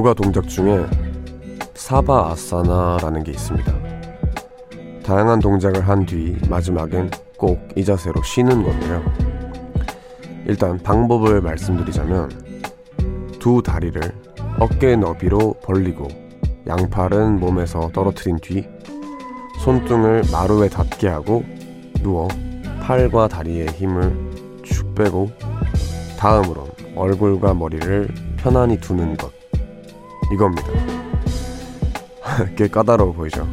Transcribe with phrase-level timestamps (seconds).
[0.00, 0.86] 요가 동작 중에
[1.74, 3.70] 사바 아사나라는 게 있습니다.
[5.02, 9.02] 다양한 동작을 한 뒤 마지막엔 꼭 이 자세로 쉬는 건데요.
[10.46, 12.30] 일단 방법을 말씀드리자면
[13.38, 14.00] 두 다리를
[14.58, 16.08] 어깨 너비로 벌리고
[16.66, 18.66] 양팔은 몸에서 떨어뜨린 뒤
[19.58, 21.44] 손등을 마루에 닿게 하고
[22.02, 22.26] 누워
[22.80, 24.16] 팔과 다리의 힘을
[24.62, 25.30] 축 빼고
[26.18, 29.38] 다음으로 얼굴과 머리를 편안히 두는 것
[30.32, 30.68] 이겁니다.
[32.56, 33.46] 꽤 까다로워 보이죠?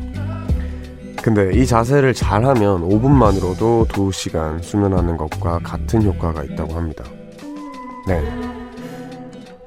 [1.21, 7.03] 근데 이 자세를 잘하면 5분만으로도 2시간 수면하는 것과 같은 효과가 있다고 합니다.
[8.07, 8.23] 네.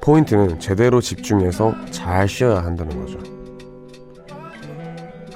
[0.01, 3.19] 포인트는 제대로 집중해서 잘 쉬어야 한다는 거죠.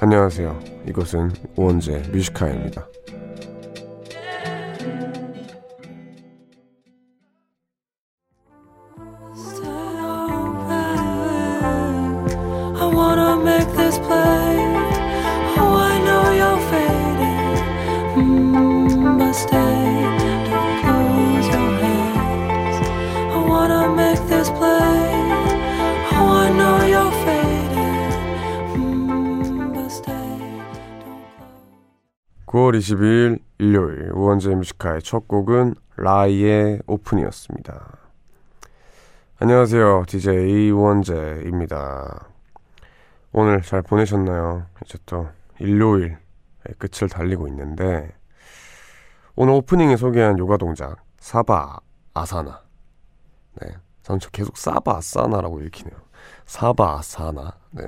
[0.00, 0.58] 안녕하세요.
[0.88, 2.86] 이것은 우원재 뮤지카입니다.
[32.76, 34.10] (9월 22일) 일요일.
[34.12, 37.98] 우원재 Music High의 첫 곡은 Rhye의 Open이었습니다.
[39.38, 40.04] 안녕하세요.
[40.06, 42.28] DJ 우원재입니다.
[43.32, 44.66] 오늘 잘 보내셨나요?
[44.84, 46.18] 이제 또 일요일
[46.78, 48.14] 끝을 달리고 있는데
[49.34, 51.78] 오늘 오프닝에 소개한 요가 동작 사바
[52.14, 52.62] 아사나.
[53.60, 55.96] 네, 저는 계속 사바 아사나라고 읽히네요.
[56.44, 57.52] 사바 아사나.
[57.70, 57.82] 네.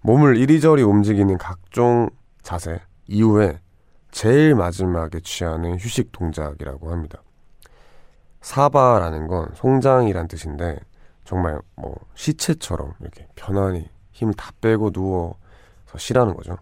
[0.00, 2.10] 몸을 이리저리 움직이는 각종
[2.42, 3.60] 자세 이후에
[4.10, 7.22] 제일 마지막에 취하는 휴식 동작이라고 합니다.
[8.40, 10.80] 사바라는 건 송장이란 뜻인데
[11.24, 15.36] 정말 뭐 시체처럼 이렇게 편안히 힘을 다 빼고 누워서
[15.96, 16.56] 쉬라는 거죠.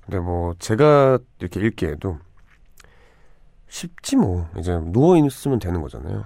[0.00, 2.18] 근데 뭐 제가 이렇게 읽기에도
[3.68, 6.24] 쉽지 뭐 이제 누워 있으면 되는 거잖아요.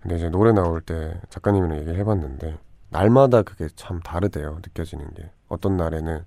[0.00, 2.58] 근데 이제 노래 나올 때 작가님이랑 얘기를 해봤는데
[2.90, 6.24] 날마다 그게 참 다르대요 느껴지는 게 어떤 날에는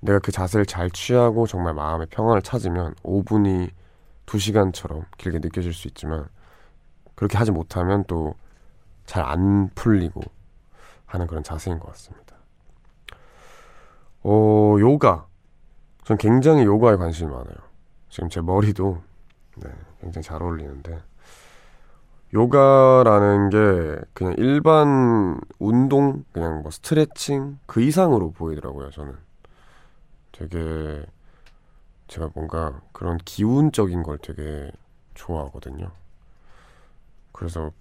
[0.00, 3.70] 내가 그 자세를 잘 취하고 정말 마음의 평안을 찾으면 5분이
[4.26, 6.28] 2시간처럼 길게 느껴질 수 있지만
[7.14, 8.34] 그렇게 하지 못하면 또
[9.06, 10.20] 잘 안 풀리고
[11.06, 12.36] 하는 그런 자세인 것 같습니다.
[14.22, 15.26] 어, 요가.
[16.04, 17.56] 전 굉장히 요가에 관심이 많아요.
[18.10, 19.00] 지금 제 머리도
[19.56, 19.70] 네,
[20.00, 21.00] 굉장히 잘 어울리는데
[22.34, 29.14] 요가라는 게 그냥 일반 운동, 그냥 뭐 스트레칭 그 이상으로 보이더라고요, 저는.
[30.38, 31.04] 되게
[32.06, 34.70] 제가 뭔가 그런 기운적인 걸 되게
[35.14, 35.90] 좋아하거든요.
[37.32, 37.72] 그래서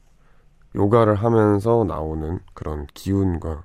[0.76, 3.64] 요가를 하면서 나오는 그런 기운과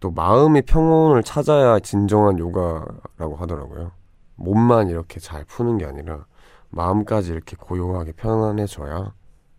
[0.00, 3.92] 또 마음의 평온을 찾아야 진정한 요가라고 하더라고요.
[4.36, 6.26] 몸만 이렇게 잘 푸는 게 아니라
[6.70, 9.12] 마음까지 이렇게 고요하게 편안해져야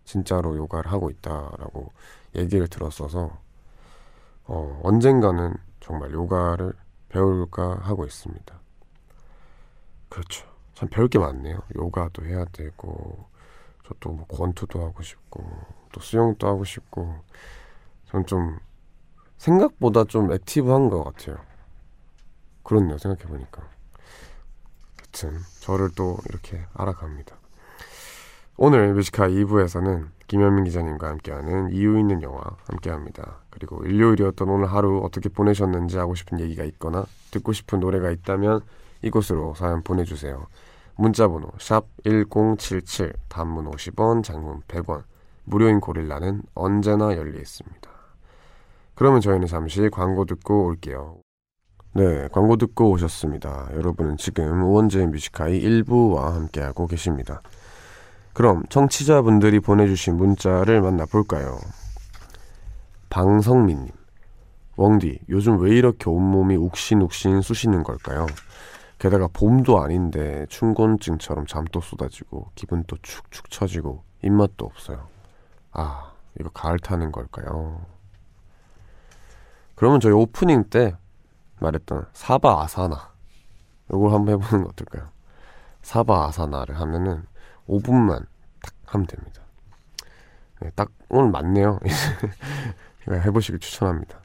[0.04, 1.92] 진짜로 요가를 하고 있다라고
[2.36, 3.32] 얘기를 들었어서
[4.46, 6.74] 어, 언젠가는 정말 요가를
[7.14, 8.60] 배울까 하고 있습니다.
[10.10, 10.48] 그렇죠.
[10.74, 11.62] 참 배울 게 많네요.
[11.76, 13.26] 요가도 해야 되고
[13.88, 15.44] 저도 뭐 권투도 하고 싶고
[15.92, 17.16] 또 수영도 하고 싶고
[18.08, 18.58] 전 좀
[19.38, 21.38] 생각보다 좀 액티브한 것 같아요.
[22.64, 22.98] 그렇네요.
[22.98, 23.62] 생각해 보니까.
[24.98, 27.36] 하여튼 저를 또 이렇게 알아갑니다.
[28.56, 33.40] 오늘 뮤지카 2부에서는 김현민 기자님과 함께하는 이유 있는 영화 함께합니다.
[33.50, 38.62] 그리고 일요일이었던 오늘 하루 어떻게 보내셨는지 하고 싶은 얘기가 있거나 듣고 싶은 노래가 있다면
[39.02, 40.46] 이곳으로 사연 보내주세요.
[40.96, 45.04] 문자번호 샵 1077 단문 50원 장문 100원
[45.46, 47.90] 무료인 고릴라는 언제나 열려 있습니다.
[48.94, 51.18] 그러면 저희는 잠시 광고 듣고 올게요.
[51.96, 53.70] 네, 광고 듣고 오셨습니다.
[53.74, 57.42] 여러분은 지금 우원재 뮤지카이 1부와 함께하고 계십니다.
[58.34, 61.60] 그럼 청취자분들이 보내주신 문자를 만나볼까요?
[63.10, 63.92] 방성민님,
[64.76, 68.26] 웡디, 요즘 왜 이렇게 온몸이 욱신욱신 쑤시는 걸까요?
[68.98, 75.08] 게다가 봄도 아닌데 춘곤증처럼 잠도 쏟아지고 기분 또 축축 처지고 입맛도 없어요.
[75.72, 77.82] 아, 이거 가을 타는 걸까요?
[79.76, 80.96] 그러면 저희 오프닝 때
[81.60, 83.12] 말했던 사바 아사나
[83.90, 85.10] 이걸 한번 해보는 거 어떨까요?
[85.82, 87.26] 사바 아사나를 하면은
[87.68, 88.26] 5분만
[88.62, 89.42] 딱 하면 됩니다.
[90.62, 91.80] 네, 딱 오늘 맞네요.
[93.04, 94.22] 이거 해보시길 추천합니다.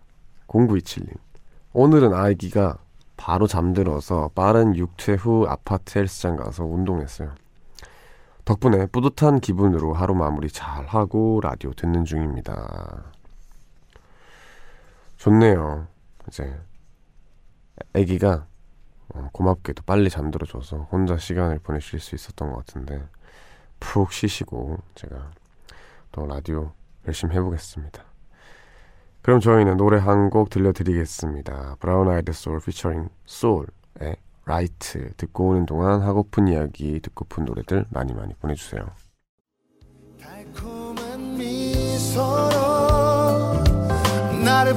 [0.47, 1.17] 0927님.
[1.73, 2.79] 오늘은 아기가
[3.17, 7.35] 바로 잠들어서 빠른 육퇴 후 아파트 헬스장 가서 운동했어요.
[8.45, 13.13] 덕분에 뿌듯한 기분으로 하루 마무리 잘 하고 라디오 듣는 중입니다.
[15.17, 15.87] 좋네요.
[16.29, 16.59] 이제
[17.95, 18.47] 아기가
[19.15, 23.03] 어, 고맙게도 빨리 잠들어줘서 혼자 시간을 보내실 수 있었던 것 같은데
[23.81, 25.31] 푹 쉬시고 제가
[26.13, 26.73] 또 라디오
[27.07, 28.05] 열심히 해보겠습니다.
[29.23, 31.77] 그럼 저희는 노래 한 곡 들려드리겠습니다.
[31.81, 34.17] 브라운 아이드 소울 피처링 SOLE의
[34.47, 38.81] 라이트 듣고 오는 동안 하고픈 이야기 듣고픈 노래들 많이 많이 보내주세요.
[40.21, 42.49] 달콤한 미소로
[44.45, 44.73] 나를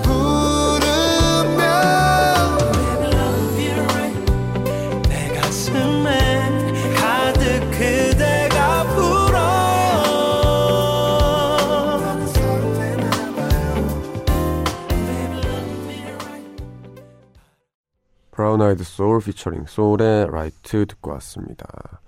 [18.41, 22.01] 브라운 아이드 소울 피처링 SOLE의 Right 듣고 왔습니다.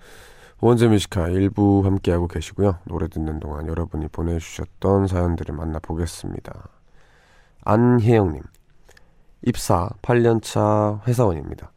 [0.62, 2.80] 원재 Music High 일부 함께하고 계시고요.
[2.86, 6.70] 노래 듣는 동안 여러분이 보내주셨던 사연들을 만나보겠습니다.
[7.66, 8.42] 안혜영님
[9.44, 11.72] 입사 8년차 회사원입니다.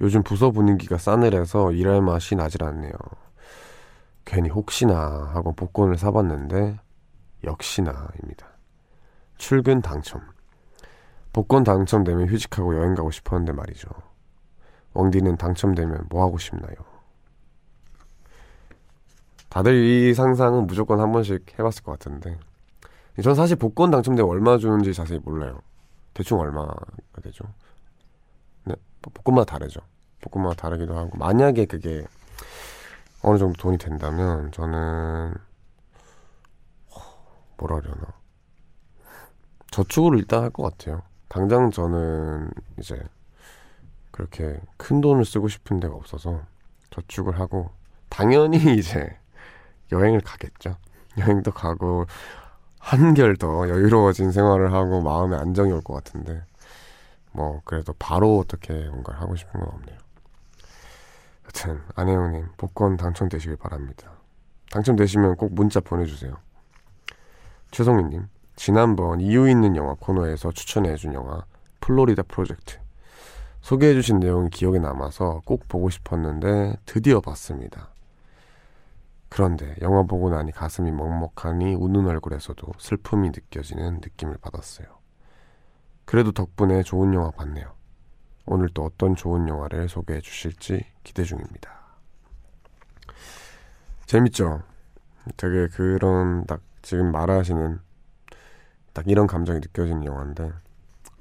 [0.00, 2.90] 요즘 부서 분위기가 싸늘해서 일할 맛이 나질 않네요.
[4.24, 6.80] 괜히 혹시나 하고 복권을 사봤는데
[7.44, 8.48] 역시나입니다.
[9.36, 10.20] 출근 당첨.
[11.38, 13.88] 복권 당첨되면 휴직하고 여행 가고 싶었는데 말이죠.
[14.92, 16.74] 왕디는 당첨되면 뭐 하고 싶나요?
[19.48, 22.36] 다들 이 상상은 무조건 한 번씩 해봤을 것 같은데
[23.22, 25.60] 전 사실 복권 당첨되면 얼마 주는지 자세히 몰라요.
[26.12, 26.74] 대충 얼마가
[27.22, 27.44] 되죠?
[28.64, 29.80] 네, 복권마다 다르죠.
[30.20, 32.04] 복권마다 다르기도 하고 만약에 그게
[33.22, 35.34] 어느 정도 돈이 된다면 저는
[37.58, 38.06] 뭐라 그러나
[39.70, 41.07] 저축을 일단 할 것 같아요.
[41.28, 43.00] 당장 저는 이제
[44.10, 46.42] 그렇게 큰 돈을 쓰고 싶은 데가 없어서
[46.90, 47.70] 저축을 하고
[48.08, 49.16] 당연히 이제
[49.92, 50.76] 여행을 가겠죠.
[51.18, 52.06] 여행도 가고
[52.78, 56.42] 한결 더 여유로워진 생활을 하고 마음의 안정이 올 것 같은데
[57.32, 59.98] 뭐 그래도 바로 어떻게 뭔가를 하고 싶은 건 없네요.
[61.44, 64.10] 여튼 안혜영님 복권 당첨되시길 바랍니다.
[64.70, 66.36] 당첨되시면 꼭 문자 보내주세요.
[67.70, 71.44] 최성민님 지난번 이유 있는 영화 코너에서 추천해준 영화
[71.80, 72.80] 플로리다 프로젝트
[73.60, 77.90] 소개해주신 내용이 기억에 남아서 꼭 보고 싶었는데 드디어 봤습니다.
[79.28, 84.88] 그런데 영화 보고 나니 가슴이 먹먹하니 웃는 얼굴에서도 슬픔이 느껴지는 느낌을 받았어요.
[86.04, 87.72] 그래도 덕분에 좋은 영화 봤네요.
[88.44, 91.70] 오늘 또 어떤 좋은 영화를 소개해 주실지 기대 중입니다.
[94.06, 94.62] 재밌죠?
[95.36, 97.86] 되게 그런 딱 지금 말하시는
[98.98, 100.52] 딱 이런 감정이 느껴지는 영화인데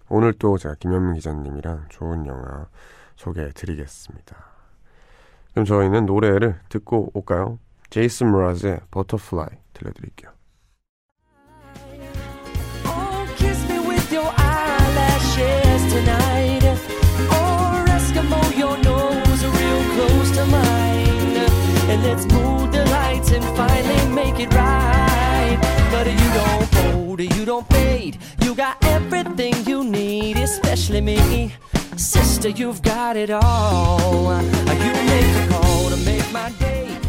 [0.10, 2.66] 오늘 또 제가 김현민 기자님이랑 좋은 영화
[3.18, 4.36] 소개해 드리겠습니다.
[5.52, 7.60] 그럼 저희는 노래를 듣고 올까요?
[7.92, 10.32] 제이슨 므라즈의 Butterfly 들려드릴게요.
[27.48, 28.18] Don't fade.
[28.44, 31.54] You got everything you need, especially me.
[31.96, 34.42] Sister, you've got it all.
[34.42, 37.07] You make a call to make my day.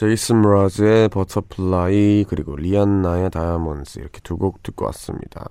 [0.00, 5.44] 제이슨 므라즈의 Butterfly 그리고 리안나의 Diamonds 이렇게 두 곡 듣고 왔습니다.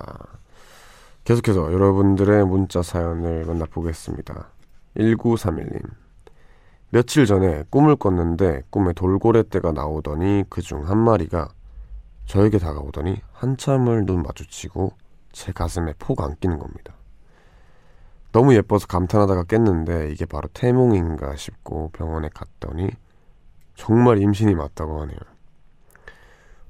[1.24, 4.50] 계속해서 여러분들의 문자 사연을 만나보겠습니다.
[4.98, 5.84] 1931님
[6.90, 11.50] 며칠 전에 꿈을 꿨는데 꿈에 돌고래 떼가 나오더니 그 중 한 마리가
[12.26, 14.94] 저에게 다가오더니 한참을 눈 마주치고
[15.32, 16.96] 제 가슴에 폭 안기는 겁니다.
[18.32, 22.90] 너무 예뻐서 감탄하다가 깼는데 이게 바로 태몽인가 싶고 병원에 갔더니
[23.80, 25.18] 정말 임신이 맞다고 하네요.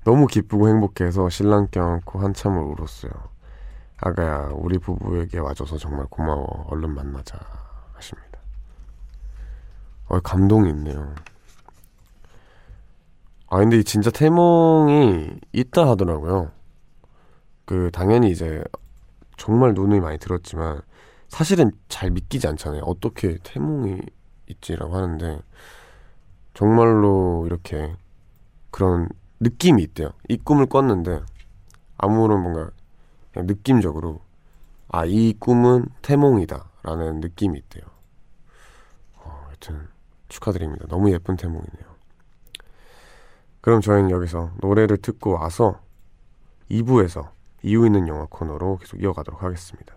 [0.03, 3.11] 너무 기쁘고 행복해서 신랑 껴안고 한참을 울었어요.
[3.97, 6.67] 아가야, 우리 부부에게 와줘서 정말 고마워.
[6.69, 7.39] 얼른 만나자.
[7.93, 8.39] 하십니다.
[10.07, 11.15] 어, 감동이 있네요.
[13.47, 16.51] 아, 근데 진짜 태몽이 있다 하더라고요.
[17.65, 18.63] 그, 당연히 이제,
[19.35, 20.81] 정말 눈이 많이 들었지만,
[21.27, 22.83] 사실은 잘 믿기지 않잖아요.
[22.83, 23.99] 어떻게 태몽이
[24.47, 25.41] 있지라고 하는데,
[26.59, 27.95] 정말로 이렇게
[28.69, 29.07] 그런
[29.39, 30.09] 느낌이 있대요.
[30.27, 31.21] 이 꿈을 꿨는데,
[31.97, 32.69] 아무런 뭔가,
[33.31, 34.19] 그냥 느낌적으로,
[34.89, 36.65] 아, 이 꿈은 태몽이다.
[36.83, 37.83] 라는 느낌이 있대요.
[39.19, 39.87] 어, 하여튼,
[40.27, 40.85] 축하드립니다.
[40.89, 41.95] 너무 예쁜 태몽이네요.
[43.61, 45.79] 그럼 저희는 여기서 노래를 듣고 와서
[46.69, 47.29] 2부에서
[47.63, 49.95] 이유 있는 영화 코너로 계속 이어가도록 하겠습니다.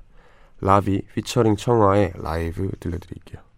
[0.61, 3.52] 라비 피처링 청아의 라이브 들려드릴게요.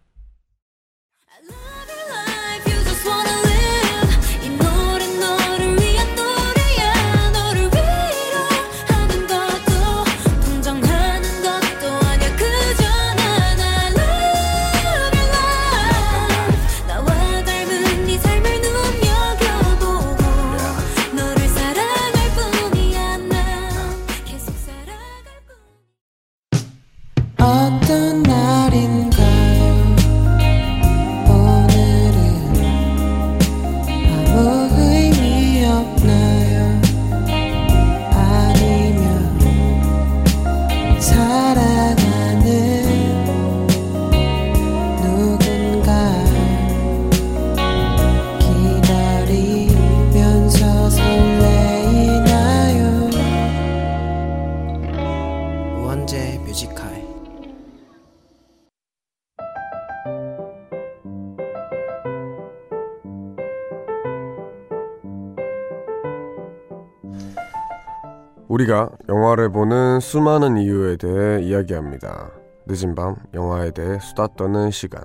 [68.64, 72.30] 우리가 영화를 보는 수많은 이유에 대해 이야기합니다.
[72.66, 75.02] 늦은 밤 영화에 대해 수다 떠는 시간.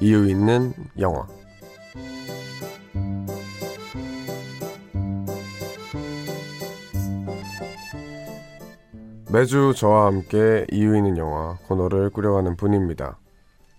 [0.00, 1.26] 이유 있는 영화.
[9.30, 13.18] 매주 저와 함께 이유 있는 영화 코너를 꾸려가는 분입니다.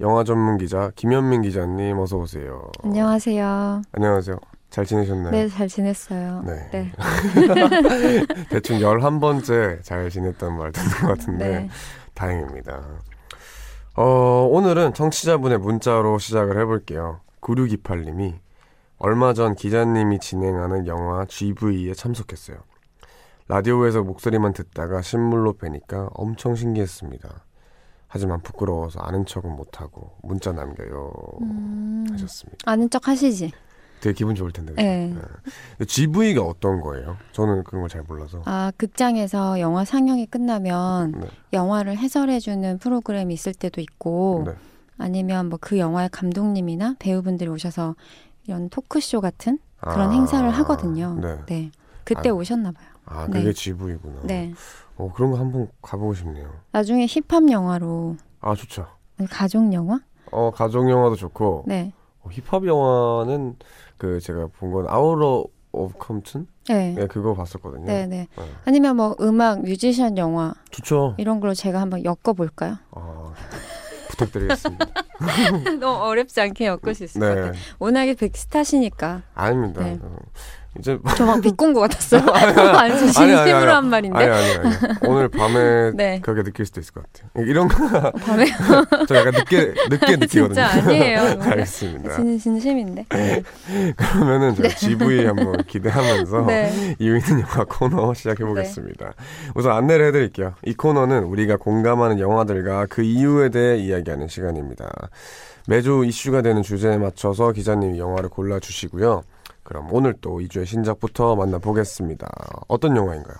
[0.01, 2.71] 영화 전문 기자 김현민 기자님 어서 오세요.
[2.83, 3.81] 안녕하세요.
[3.91, 4.37] 안녕하세요.
[4.69, 5.31] 잘 지내셨나요?
[5.31, 6.43] 네, 잘 지냈어요.
[6.45, 6.69] 네.
[6.71, 6.91] 네.
[8.49, 11.69] 대충 11번째 잘 지냈다는 말 듣는 것 같은데, 네.
[12.13, 12.81] 다행입니다.
[13.95, 17.21] 어, 오늘은 청취자분의 문자로 시작을 해볼게요.
[17.41, 18.35] 9628님이
[18.97, 22.57] 얼마 전 기자님이 진행하는 영화 GV에 참석했어요.
[23.47, 27.45] 라디오에서 목소리만 듣다가 신물로 뵈니까 엄청 신기했습니다.
[28.07, 31.11] 하지만 부끄러워서 아는 척은 못하고 문자 남겨요.
[31.41, 32.57] 음, 하셨습니다.
[32.65, 33.51] 아는 척 하시지?
[34.01, 34.73] 되게 기분 좋을 텐데.
[34.75, 35.13] 네.
[35.77, 35.85] 네.
[35.85, 37.17] GV가 어떤 거예요?
[37.33, 38.41] 저는 그런 걸 잘 몰라서.
[38.45, 41.27] 아, 극장에서 영화 상영이 끝나면 네.
[41.53, 44.53] 영화를 해설해주는 프로그램이 있을 때도 있고, 네.
[44.97, 47.95] 아니면 뭐 그 영화의 감독님이나 배우분들이 오셔서
[48.47, 51.17] 이런 토크쇼 같은 그런 아, 행사를 하거든요.
[51.21, 51.37] 네.
[51.47, 51.71] 네.
[52.03, 52.87] 그때 아, 오셨나 봐요.
[53.05, 53.53] 아, 그게 네.
[53.53, 54.21] GV구나.
[54.23, 54.53] 네.
[54.97, 56.49] 어, 그런 거 한번 가보고 싶네요.
[56.71, 58.17] 나중에 힙합 영화로.
[58.41, 58.87] 아, 좋죠.
[59.29, 59.99] 가족 영화?
[60.31, 61.63] 어, 가족 영화도 좋고.
[61.67, 61.91] 네.
[62.23, 63.55] 어, 힙합 영화는
[63.97, 66.47] 그 제가 본 건 Out of Compton?
[66.67, 66.93] 네.
[66.93, 67.85] 네, 그거 봤었거든요.
[67.85, 68.27] 네, 네.
[68.35, 68.43] 네.
[68.65, 70.53] 아니면 뭐 음악, 뮤지션 영화.
[70.71, 71.15] 좋죠.
[71.17, 72.77] 이런 걸로 제가 한번 엮어 볼까요?
[72.91, 73.33] 아,
[74.09, 74.85] 부탁드리겠습니다.
[75.79, 77.27] 너무 어렵지 않게 엮을 수 있을 네.
[77.27, 77.53] 것 같아요.
[77.77, 79.21] 워낙에 rap star시니까.
[79.35, 79.83] 아닙니다.
[79.83, 79.99] 네.
[80.75, 80.79] 어.
[80.79, 82.21] 이제 저 막 비꼰 것 같았어요.
[82.77, 84.17] 아니, 진심으로 한 말인데.
[84.17, 84.75] 아니 아니 아니.
[85.07, 86.19] 오늘 밤에 네.
[86.21, 87.45] 그렇게 느낄 수도 있을 것 같아요.
[87.45, 88.45] 이런 거 밤에
[89.07, 90.47] 저 약간 늦게 늦게 느끼거든요.
[90.47, 91.19] 진짜 아니에요.
[91.41, 92.15] 알겠습니다.
[92.15, 93.05] 진, 진심인데.
[93.09, 93.43] 네.
[93.95, 94.75] 그러면은 제가 네.
[94.75, 96.95] GV 한번 기대하면서 네.
[96.99, 99.05] 이유 있는 영화 코너 시작해 보겠습니다.
[99.05, 99.11] 네.
[99.55, 100.53] 우선 안내를 해드릴게요.
[100.65, 104.89] 이 코너는 우리가 공감하는 영화들과 그 이유에 대해 이야기하는 시간입니다.
[105.67, 109.21] 매주 이슈가 되는 주제에 맞춰서 기자님이 영화를 골라 주시고요.
[109.69, 112.27] 그럼 오늘 또 2주의 신작부터 만나보겠습니다.
[112.67, 113.37] 어떤 영화인가요?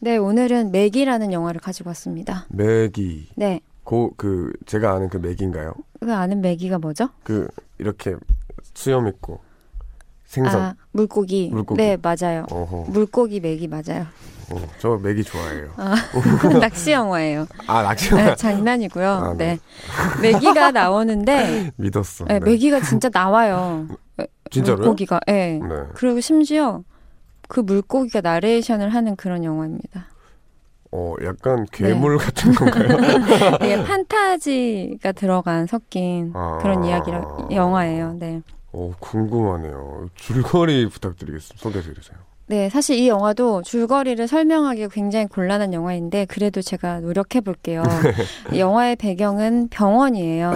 [0.00, 2.46] 네, 오늘은 맥이라는 영화를 가지고 왔습니다.
[2.48, 3.28] 맥이.
[3.36, 3.60] 네.
[3.84, 5.74] 고, 그, 제가 아는 그 맥인가요?
[6.00, 7.10] 그 아는 맥이가 뭐죠?
[7.22, 8.16] 그, 이렇게
[8.72, 9.40] 수염 있고,
[10.24, 10.62] 생선.
[10.62, 11.50] 아, 물고기.
[11.52, 11.76] 물고기.
[11.76, 12.46] 네, 맞아요.
[12.50, 12.86] 어허.
[12.88, 14.06] 물고기 맥이 맞아요.
[14.50, 15.72] 어, 저 맥이 좋아해요.
[15.76, 15.94] 아,
[16.60, 17.46] 낚시 영화예요.
[17.66, 18.24] 아, 낚시 영화?
[18.24, 19.10] 네, 장난이고요.
[19.10, 19.58] 아, 네.
[20.20, 20.32] 네.
[20.32, 21.72] 맥이가 나오는데.
[21.76, 22.24] 믿었어.
[22.26, 22.50] 네, 네.
[22.50, 23.88] 맥이가 진짜 나와요.
[24.50, 24.78] 진짜로요?
[24.78, 25.58] 물고기가, 예.
[25.58, 25.68] 네.
[25.94, 26.82] 그리고 심지어
[27.48, 30.06] 그 물고기가 나레이션을 하는 그런 영화입니다.
[30.92, 32.24] 어, 약간 괴물 네.
[32.24, 33.58] 같은 건가요?
[33.60, 38.14] 네, 판타지가 들어간 섞인 아~ 그런 이야기라 영화예요.
[38.18, 38.40] 네.
[38.72, 40.08] 어, 궁금하네요.
[40.14, 41.62] 줄거리 부탁드리겠습니다.
[41.62, 42.18] 소개해 주세요.
[42.48, 47.82] 네, 사실 이 영화도 줄거리를 설명하기 굉장히 곤란한 영화인데 그래도 제가 노력해 볼게요.
[48.56, 50.52] 영화의 배경은 병원이에요.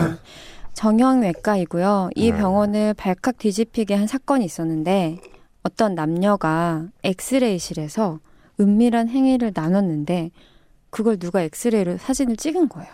[0.74, 2.10] 정형외과이고요.
[2.14, 2.38] 이 네.
[2.38, 5.18] 병원을 발칵 뒤집히게 한 사건이 있었는데
[5.64, 8.20] 어떤 남녀가 엑스레이실에서
[8.60, 10.30] 은밀한 행위를 나눴는데
[10.90, 12.88] 그걸 누가 엑스레이로 사진을 찍은 거예요.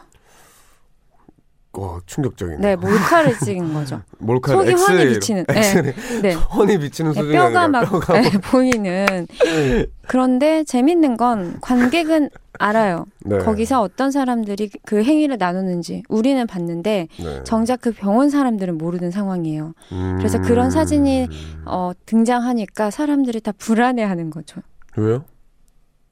[1.76, 2.58] 와, 충격적이네.
[2.58, 4.02] 네, 몰카를 찍은 거죠.
[4.18, 5.02] 몰카 속이 엑스레이로.
[5.02, 5.44] 환히 비치는.
[5.46, 5.94] 네.
[6.22, 6.32] 네.
[6.48, 9.26] 환히 비치는 네, 뼈가 막 뼈가 네, 보이는.
[10.08, 13.04] 그런데 재밌는 건 관객은 알아요.
[13.20, 13.38] 네.
[13.38, 17.44] 거기서 어떤 사람들이 그 행위를 나누는지 우리는 봤는데 네.
[17.44, 19.74] 정작 그 병원 사람들은 모르는 상황이에요.
[19.92, 20.14] 음...
[20.16, 21.28] 그래서 그런 사진이
[21.66, 24.62] 어, 등장하니까 사람들이 다 불안해하는 거죠.
[24.96, 25.24] 왜요?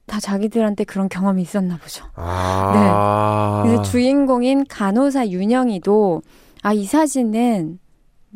[0.07, 2.05] 다 자기들한테 그런 경험이 있었나 보죠.
[2.15, 3.63] 아.
[3.65, 3.69] 네.
[3.69, 6.23] 그래서 주인공인 간호사 윤영이도
[6.63, 7.79] 아 이 사진은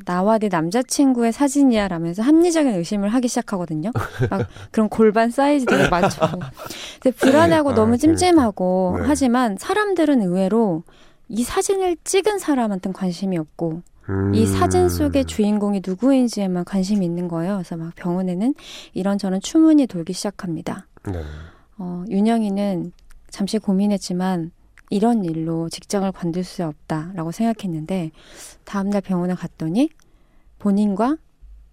[0.05, 3.91] 나와 내 남자친구의 사진이야 라면서 합리적인 의심을 하기 시작하거든요.
[4.31, 6.27] 막 그런 골반 사이즈들을 맞추고.
[7.01, 9.05] 근데 불안하고 아, 너무 찜찜하고 네.
[9.07, 10.85] 하지만 사람들은 의외로
[11.29, 14.35] 이 사진을 찍은 사람한테는 관심이 없고 음...
[14.35, 17.55] 이 사진 속의 주인공이 누구인지에만 관심이 있는 거예요.
[17.55, 18.55] 그래서 막 병원에는
[18.95, 20.87] 이런저런 추문이 돌기 시작합니다.
[21.05, 21.23] 네.
[21.79, 22.93] 어, 윤영이는
[23.31, 24.51] 잠시 고민했지만
[24.91, 28.11] 이런 일로 직장을 관둘 수 없다라고 생각했는데
[28.65, 29.91] 다음날 병원에 갔더니
[30.59, 31.17] 본인과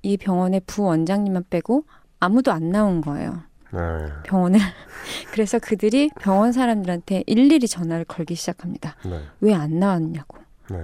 [0.02, 1.86] 이 병원의 부원장님만 빼고
[2.20, 3.42] 아무도 안 나온 거예요.
[3.72, 3.80] 네.
[4.24, 4.60] 병원을.
[5.32, 8.96] 그래서 그들이 병원 사람들한테 일일이 전화를 걸기 시작합니다.
[9.06, 9.22] 네.
[9.42, 10.38] 왜안 나왔냐고.
[10.70, 10.84] 네.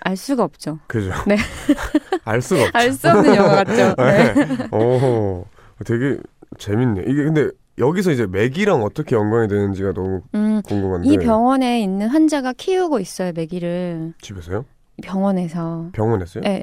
[0.00, 0.80] 알 수가 없죠.
[0.86, 1.12] 그죠.
[1.26, 1.36] 네.
[2.24, 2.78] 알 수가 없죠.
[2.78, 3.94] 알 수 없는 영화 같죠.
[3.96, 4.34] 네.
[4.72, 5.46] 오,
[5.86, 6.18] 되게
[6.58, 7.02] 재밌네.
[7.06, 11.08] 이게 근데 여기서 이제 맥이랑 어떻게 연관이 되는지가 너무 음, 궁금한데.
[11.08, 14.14] 이 병원에 있는 환자가 키우고 있어요, 메기를.
[14.20, 14.64] 집에서요?
[15.02, 15.88] 병원에서.
[15.92, 16.42] 병원에서요?
[16.44, 16.62] 네.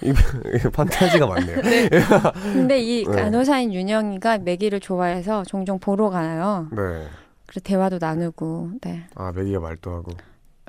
[0.72, 1.58] 판타지가 많네요.
[2.52, 3.10] 근데 이 네.
[3.12, 6.68] 간호사인 윤영이가 메기를 좋아해서 종종 보러 가요.
[6.70, 6.78] 네.
[7.46, 9.04] 그래서 대화도 나누고, 네.
[9.14, 10.12] 아 맥이가 말도 하고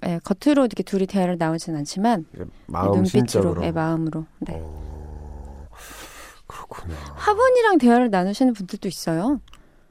[0.02, 3.62] 네, 겉으로 이렇게 둘이 대화를 나누진 않지만 이제 마음 눈빛으로, 심적으로.
[3.62, 4.26] 네, 마음으로.
[4.40, 4.54] 네.
[4.58, 4.93] 어,
[6.54, 6.96] 그렇구나.
[7.16, 9.40] 화분이랑 대화를 나누시는 분들도 있어요.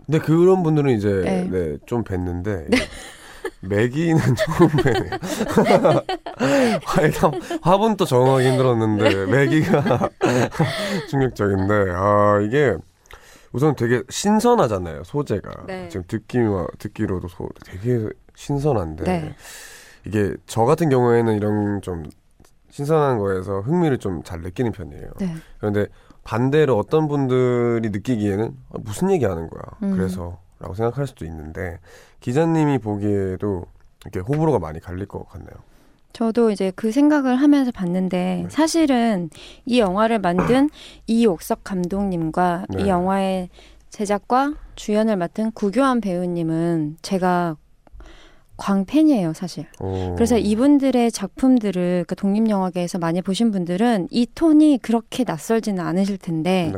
[0.07, 1.49] 근데 그런 분들은 이제 네.
[1.51, 2.67] 네, 좀 뵀는데
[3.61, 5.11] 맥이는 처음 뵈네요.
[7.03, 10.11] 일단 화분도 정하기 힘들었는데 맥이가
[11.09, 12.77] 충격적인데 아 이게
[13.53, 15.89] 우선 되게 신선하잖아요 소재가 네.
[15.89, 19.35] 지금 듣기와 듣기로도 소, 되게 신선한데 네.
[20.07, 22.05] 이게 저 같은 경우에는 이런 좀
[22.71, 25.11] 신선한 거에서 흥미를 좀 잘 느끼는 편이에요.
[25.21, 25.35] 네.
[25.59, 25.87] 그런데
[26.25, 29.63] 반대로 어떤 분들이 느끼기에는 아, 무슨 얘기하는 거야.
[29.83, 29.97] 음.
[29.97, 31.79] 그래서라고 생각할 수도 있는데
[32.21, 33.67] 기자님이 보기에도
[34.05, 35.51] 이렇게 호불호가 많이 갈릴 것 같네요.
[36.13, 38.49] 저도 이제 그 생각을 하면서 봤는데 네.
[38.51, 39.31] 사실은
[39.65, 40.69] 이 영화를 만든
[41.07, 42.83] 이옥석 감독님과 네.
[42.83, 43.49] 이 영화의
[43.89, 47.57] 제작과 주연을 맡은 구교환 배우님은 제가
[48.57, 49.67] 광팬이에요, 사실.
[49.81, 50.15] 오.
[50.15, 56.73] 그래서 이분들의 작품들을 그 독립영화계에서 많이 보신 분들은 이 톤이 그렇게 낯설지는 않으실 텐데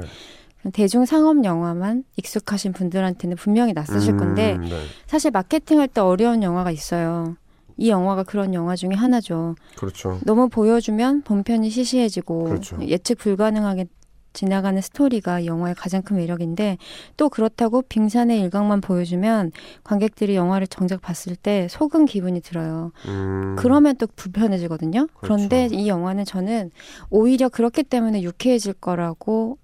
[0.65, 0.71] 네.
[0.73, 4.81] 대중 상업 영화만 익숙하신 분들한테는 분명히 낯서실 건데 음, 네.
[5.07, 7.37] 사실 마케팅할 때 어려운 영화가 있어요.
[7.77, 9.57] 이 영화가 그런 영화 중에 하나죠.
[9.77, 10.19] 그렇죠.
[10.25, 12.79] 너무 보여주면 본편이 시시해지고 그렇죠.
[12.83, 13.87] 예측 불가능하게
[14.35, 16.77] 지나가는 스토리가 이 영화의 가장 큰 매력인데
[17.17, 22.93] 또 그렇다고 빙산의 일각만 보여주면 관객들이 영화를 정작 봤을 때 속은 기분이 들어요.
[23.07, 25.07] 음, 그러면 또 불편해지거든요.
[25.07, 25.49] 그렇죠.
[25.49, 26.71] 그런데이 영화는 저는
[27.09, 29.57] 오히려 그렇기 때문에 유쾌해질 거라고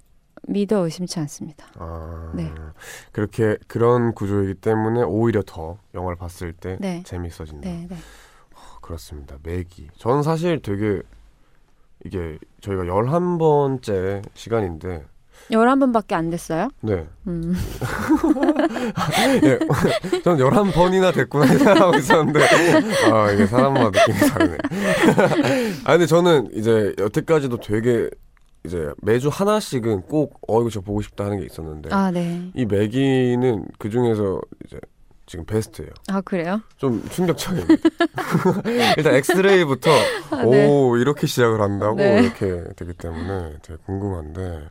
[0.48, 1.66] 믿어 의심치 않습니다.
[1.78, 2.50] 아, 네.
[3.12, 7.02] 그렇게 그런 구조이기 때문에 오히려 더 영화를 봤을 때 네.
[7.04, 7.68] 재미있어진다.
[7.68, 7.96] 네, 네.
[8.80, 9.36] 그렇습니다.
[9.42, 9.88] 맥이.
[9.98, 11.02] 저는 사실 되게
[12.04, 15.04] 이게 저희가 11번째 시간인데
[15.50, 16.68] 11번밖에 안 됐어요?
[16.80, 17.06] 네.
[17.26, 17.54] 음.
[19.42, 19.58] 예.
[20.22, 22.40] 저는 11번이나 됐구나 생각하고 있었는데
[23.12, 24.58] 아, 이게 사람마다 느낌이 다르네.
[25.84, 28.08] 아 근데 저는 이제 여태까지도 되게
[28.64, 32.50] 이제 매주 하나씩은 꼭 어 이거 저 보고 싶다 하는 게 있었는데 아, 네.
[32.54, 34.78] 이 매기는 그 중에서 이제
[35.30, 35.90] 지금 베스트예요.
[36.08, 36.60] 아, 그래요?
[36.76, 37.64] 좀 충격적인.
[38.98, 39.88] 일단 엑스레이부터
[40.32, 40.66] 아, 네.
[40.66, 42.20] 오 이렇게 시작을 한다고 네.
[42.20, 44.70] 이렇게 되기 때문에 되게 궁금한데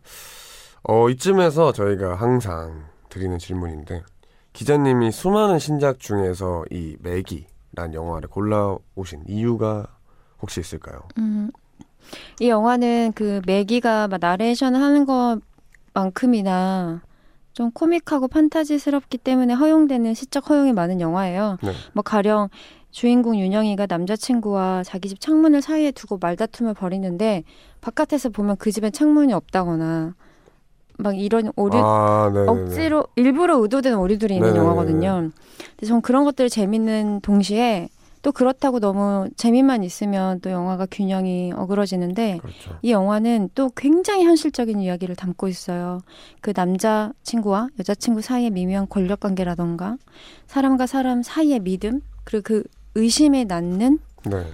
[0.83, 4.03] 어 이쯤에서 저희가 항상 드리는 질문인데
[4.51, 9.87] 기자님이 수많은 신작 중에서 이 매기란 영화를 골라 오신 이유가
[10.41, 10.99] 혹시 있을까요?
[11.19, 11.51] 음.
[12.41, 15.05] 이 영화는 그 매기가 막 나레이션을 하는
[15.93, 17.01] 것만큼이나
[17.59, 21.57] 좀 코믹하고 판타지스럽기 때문에 허용되는 시적 허용이 많은 영화예요.
[21.61, 21.73] 네.
[21.91, 22.47] 뭐 가령
[22.89, 27.43] 주인공 윤영이가 남자친구와 자기 집 창문을 사이에 두고 말다툼을 벌이는데
[27.81, 30.15] 바깥에서 보면 그 집엔 창문이 없다거나
[30.99, 32.31] 막 이런 오류 아.
[32.47, 34.65] 억지로 일부러 의도된 오류들이 있는 네네네.
[34.65, 35.29] 영화거든요.
[35.57, 37.89] 근데 전 그런 것들이 재밌는 동시에
[38.21, 42.77] 또 그렇다고 너무 재미만 있으면 또 영화가 균형이 어그러지는데 그렇죠.
[42.81, 45.99] 이 영화는 또 굉장히 현실적인 이야기를 담고 있어요.
[46.41, 49.97] 그 남자 친구와 여자 친구 사이의 미묘한 권력 관계라던가
[50.47, 52.63] 사람과 사람 사이의 믿음 그리고 그
[52.95, 54.45] 의심에 낳는 네.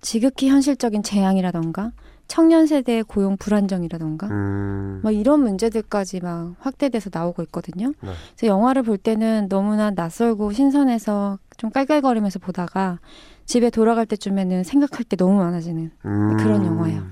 [0.00, 1.92] 지극히 현실적인 재앙이라던가
[2.26, 5.00] 청년 세대의 고용 불안정이라던가 음.
[5.02, 7.88] 막 이런 문제들까지 막 확대돼서 나오고 있거든요.
[8.00, 8.12] 네.
[8.36, 12.98] 그래서 영화를 볼 때는 너무나 낯설고 신선해서 좀 깔깔거리면서 보다가
[13.44, 16.36] 집에 돌아갈 때쯤에는 생각할 게 너무 많아지는 음.
[16.38, 17.04] 그런 영화예요.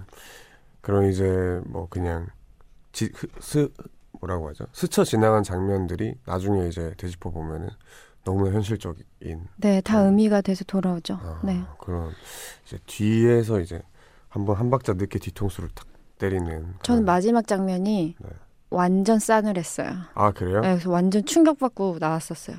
[0.81, 2.27] 그럼 이제 뭐 그냥
[2.93, 3.71] 지, 스
[4.21, 4.67] 뭐라고 하죠?
[4.73, 7.69] 스쳐 지나간 장면들이 나중에 이제 되짚어 보면은
[8.25, 9.05] 너무 현실적인.
[9.57, 10.07] 네, 다 음.
[10.07, 11.19] 의미가 돼서 돌아오죠.
[11.21, 11.63] 아, 네.
[11.81, 12.13] 그런
[12.65, 13.83] 이제 뒤에서 이제
[14.33, 15.87] 한번 한 박자 늦게 뒤통수를 탁
[16.19, 16.75] 때리는.
[16.83, 18.29] 저는 마지막 장면이 네.
[18.71, 19.93] 완전 싸늘했어요.
[20.15, 20.61] 아 그래요?
[20.61, 22.57] 네, 그래서 완전 충격받고 나왔었어요.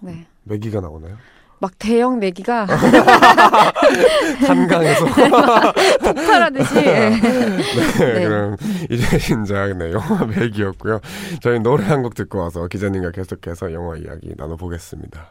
[0.00, 0.26] 네.
[0.42, 1.16] 매기가 나오나요?
[1.60, 2.66] 막 대형 메기가
[4.48, 5.04] 한강에서
[6.02, 6.74] 폭발하듯이.
[6.74, 8.56] 네, 네, 그럼
[8.90, 10.98] 이제 신작 네 영화 메기였고요.
[11.40, 15.30] 저희 노래 한 곡 듣고 와서 기자님과 계속해서 영화 이야기 나눠보겠습니다.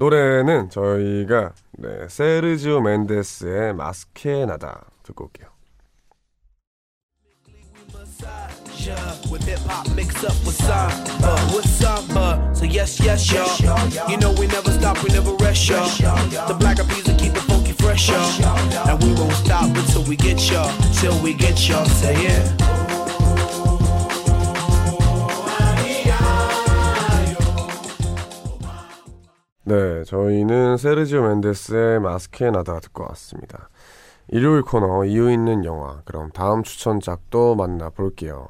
[0.00, 5.48] 노래는 저희가 네, 세르지오 멘데스의 마스케나다 듣고 올게요.
[29.70, 33.68] 네, 저희는 세르지오 멘데스의 마스케 나다 듣고 왔습니다.
[34.26, 36.00] 일요일 코너 이유 있는 영화.
[36.04, 38.48] 그럼 다음 추천작도 만나볼게요.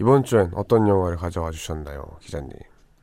[0.00, 2.52] 이번 주엔 어떤 영화를 가져와 주셨나요, 기자님?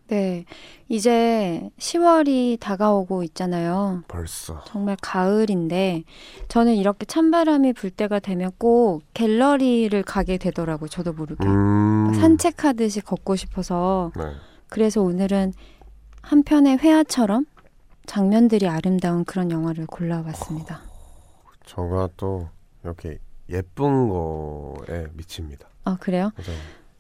[0.08, 0.46] 네.
[0.90, 4.02] 이제 10월이 다가오고 있잖아요.
[4.08, 4.64] 벌써.
[4.66, 6.04] 정말 가을인데,
[6.48, 10.90] 저는 이렇게 찬바람이 불 때가 되면 꼭 갤러리를 가게 되더라고요.
[10.90, 11.46] 저도 모르게.
[11.46, 12.12] 음...
[12.16, 14.12] 산책하듯이 걷고 싶어서.
[14.18, 14.24] 네.
[14.68, 15.54] 그래서 오늘은
[16.22, 17.46] 한 편의 회화처럼
[18.06, 20.82] 장면들이 아름다운 그런 영화를 골라봤습니다.
[21.66, 22.50] 저가 또
[22.84, 25.68] 이렇게 예쁜 거에 미칩니다.
[25.84, 26.32] 아, 그래요?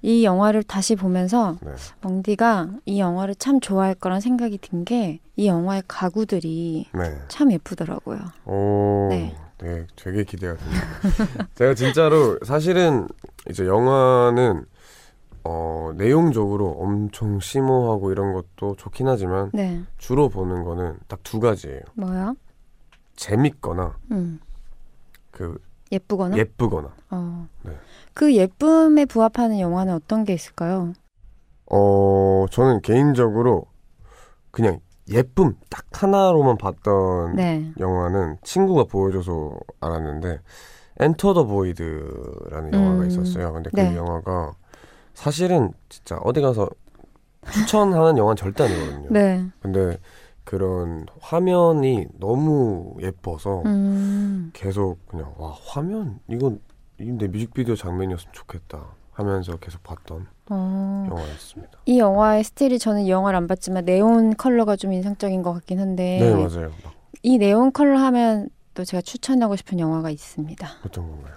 [0.03, 1.71] 이 영화를 다시 보면서 네.
[2.01, 7.19] 멍디가 이 영화를 참 좋아할 거란 생각이 든 게 이 영화의 가구들이 네.
[7.27, 8.19] 참 예쁘더라고요.
[8.45, 9.35] 오, 네.
[9.59, 10.87] 네, 되게 기대가 됩니다.
[11.55, 13.07] 제가 진짜로 사실은
[13.49, 14.65] 이제 영화는
[15.43, 19.81] 어, 내용적으로 엄청 심오하고 이런 것도 좋긴 하지만 네.
[19.97, 21.81] 주로 보는 거는 딱 두 가지예요.
[21.95, 22.33] 뭐야?
[23.15, 24.39] 재밌거나 음.
[25.31, 25.57] 그
[25.91, 26.93] 예쁘거나 예쁘거나.
[27.11, 27.47] 어.
[27.63, 27.71] 네.
[28.13, 30.93] 그 예쁨에 부합하는 영화는 어떤 게 있을까요?
[31.67, 33.65] 어, 저는 개인적으로
[34.51, 37.71] 그냥 예쁨 딱 하나로만 봤던 네.
[37.79, 40.39] 영화는 친구가 보여줘서 알았는데
[40.99, 43.07] Enter the Void라는 영화가 음.
[43.07, 43.53] 있었어요.
[43.53, 43.95] 근데 그 네.
[43.95, 44.55] 영화가
[45.13, 46.69] 사실은 진짜 어디 가서
[47.51, 49.09] 추천하는 영화는 절대 아니거든요.
[49.09, 49.45] 네.
[49.59, 49.97] 근데
[50.43, 54.51] 그런 화면이 너무 예뻐서 음.
[54.53, 56.59] 계속 그냥 와 화면 이건
[56.97, 61.07] 내 뮤직비디오 장면이었으면 좋겠다 하면서 계속 봤던 어.
[61.09, 61.79] 영화였습니다.
[61.85, 66.19] 이 영화의 스틸이 저는 이 영화를 안 봤지만 네온 컬러가 좀 인상적인 것 같긴 한데
[66.19, 66.71] 네 맞아요.
[67.23, 70.67] 이 네온 컬러 하면 또 제가 추천하고 싶은 영화가 있습니다.
[70.85, 71.35] 어떤 건가요?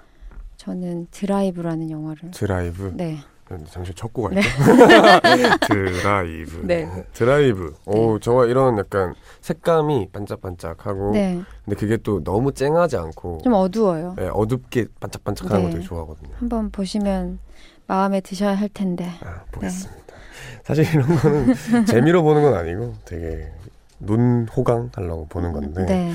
[0.57, 3.19] 저는 Drive라는 영화를 드라이브 네
[3.71, 4.43] 잠시 적고 갈게요.
[4.43, 5.51] 네.
[5.69, 6.63] 드라이브.
[6.65, 7.05] 네.
[7.13, 7.75] 드라이브.
[7.85, 8.19] 오, 네.
[8.21, 11.13] 정말 이런 약간 색감이 반짝반짝하고.
[11.13, 11.43] 네.
[11.65, 13.41] 근데 그게 또 너무 쨍하지 않고.
[13.45, 14.15] 좀 어두워요.
[14.17, 15.69] 네, 어둡게 반짝반짝하는 네.
[15.69, 16.31] 거 되게 좋아하거든요.
[16.39, 17.39] 한번 보시면
[17.87, 19.09] 마음에 드셔야 할 텐데.
[19.23, 20.15] 아, 보겠습니다.
[20.65, 21.55] 사실 이런 거는
[21.87, 23.53] 재미로 보는 건 아니고 되게
[24.01, 25.85] 눈 호강 하려고 보는 건데.
[25.85, 26.13] 네.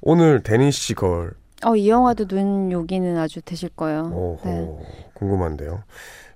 [0.00, 1.32] 오늘 데니시 걸.
[1.64, 4.02] 어, 이 영화도 눈 요기는 아주 되실 거예요.
[4.12, 4.80] 오호,
[5.14, 5.82] 궁금한데요.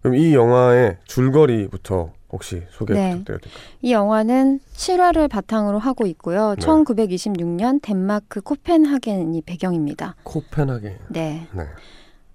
[0.02, 3.10] 그럼 이 영화의 줄거리부터 혹시 소개 네.
[3.12, 3.62] 부탁드려도 될까요?
[3.82, 6.54] 이 영화는 실화를 바탕으로 하고 있고요.
[6.58, 6.66] 네.
[6.66, 10.16] 1926년 덴마크 코펜하겐이 배경입니다.
[10.24, 10.98] 코펜하겐.
[11.08, 11.46] 네.
[11.54, 11.62] 네.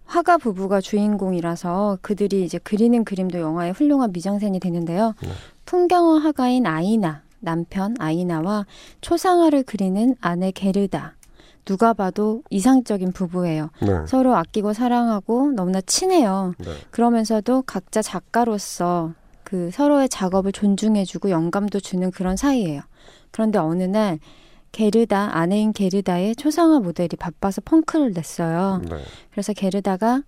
[0.05, 5.13] 화가 부부가 주인공이라서 그들이 이제 그리는 그림도 영화의 훌륭한 미장센이 되는데요.
[5.21, 5.29] 네.
[5.65, 8.65] 풍경화 화가인 아이나, 남편 아이나와
[9.01, 11.16] 초상화를 그리는 아내 게르다,
[11.67, 13.69] 누가 봐도 이상적인 부부예요.
[13.81, 14.07] 네.
[14.07, 16.53] 서로 아끼고 사랑하고 너무나 친해요.
[16.59, 16.71] 네.
[16.91, 22.81] 그러면서도 각자 작가로서 그 서로의 작업을 존중해주고 영감도 주는 그런 사이예요.
[23.31, 24.19] 그런데 어느 날
[24.71, 28.81] 게르다 아내인 게르다의 초상화 모델이 바빠서 펑크를 냈어요.
[28.89, 28.97] 네.
[29.31, 30.23] 그래서 게르다가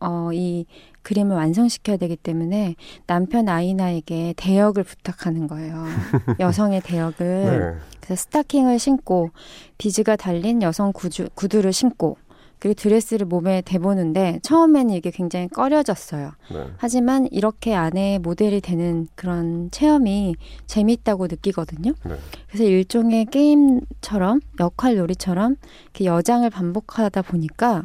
[0.00, 0.66] 어, 이
[1.02, 5.84] 그림을 완성시켜야 되기 때문에 남편 아이나에게 대역을 부탁하는 거예요.
[6.40, 7.16] 여성의 대역을.
[7.18, 7.98] 네.
[8.00, 9.30] 그래서 스타킹을 신고
[9.78, 12.16] 비즈가 달린 여성 구주, 구두를 신고
[12.58, 16.32] 그리고 드레스를 몸에 대보는데 처음에는 이게 굉장히 꺼려졌어요.
[16.52, 16.66] 네.
[16.76, 20.34] 하지만 이렇게 안에 모델이 되는 그런 체험이
[20.66, 21.92] 재밌다고 느끼거든요.
[22.04, 22.16] 네.
[22.48, 27.84] 그래서 일종의 게임처럼 역할 놀이처럼 이렇게 여장을 반복하다 보니까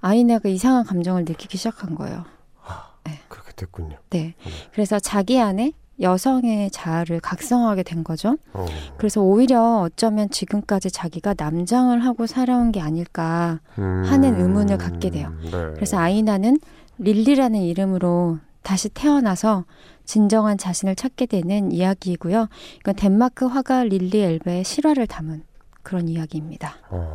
[0.00, 2.24] 아이네가 이상한 감정을 느끼기 시작한 거예요.
[2.64, 3.20] 아, 네.
[3.28, 3.98] 그렇게 됐군요.
[4.10, 4.34] 네.
[4.42, 4.50] 네.
[4.72, 8.38] 그래서 자기 안에 여성의 자아를 각성하게 된 거죠.
[8.54, 8.64] 어.
[8.96, 14.40] 그래서 오히려 어쩌면 지금까지 자기가 남장을 하고 살아온 게 아닐까 하는 음.
[14.40, 15.32] 의문을 갖게 돼요.
[15.42, 15.50] 네.
[15.50, 16.58] 그래서 아이나는
[16.98, 19.64] 릴리라는 이름으로 다시 태어나서
[20.04, 22.48] 진정한 자신을 찾게 되는 이야기이고요.
[22.80, 25.44] 이건 덴마크 화가 릴리 엘베의 실화를 담은
[25.82, 26.76] 그런 이야기입니다.
[26.90, 27.12] 어.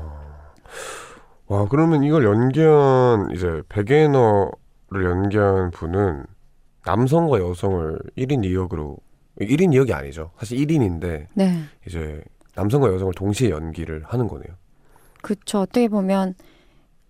[1.47, 6.25] 와, 그러면 이걸 연기한 이제 베게너를 연기한 분은
[6.86, 8.97] 남성과 여성을 1인 2역으로
[9.41, 10.31] 1인 2역이 아니죠.
[10.38, 11.62] 사실 1인인데 네.
[11.88, 12.23] 이제
[12.55, 14.55] 남성과 여성을 동시에 연기를 하는 거네요.
[15.21, 15.60] 그렇죠.
[15.60, 16.36] 어떻게 보면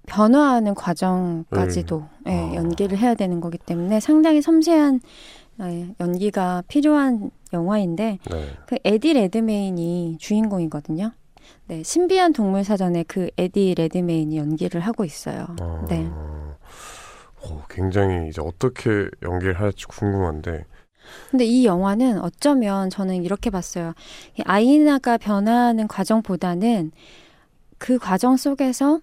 [0.07, 2.35] 변화하는 과정까지도 네.
[2.35, 2.55] 네, 아.
[2.55, 5.01] 연기를 해야 되는 거기 때문에 상당히 섬세한
[5.57, 8.47] 네, 연기가 필요한 영화인데 네.
[8.67, 11.11] 그 에디 레드메인이 주인공이거든요.
[11.67, 15.47] 네, 신비한 동물 사전에 그 에디 레드메인이 연기를 하고 있어요.
[15.59, 15.85] 아.
[15.89, 16.07] 네.
[17.47, 20.65] 어, 굉장히 이제 어떻게 연기를 할지 궁금한데.
[21.29, 23.93] 근데 이 영화는 어쩌면 저는 이렇게 봤어요.
[24.45, 26.91] 아이나가 변화하는 과정보다는
[27.77, 29.01] 그 과정 속에서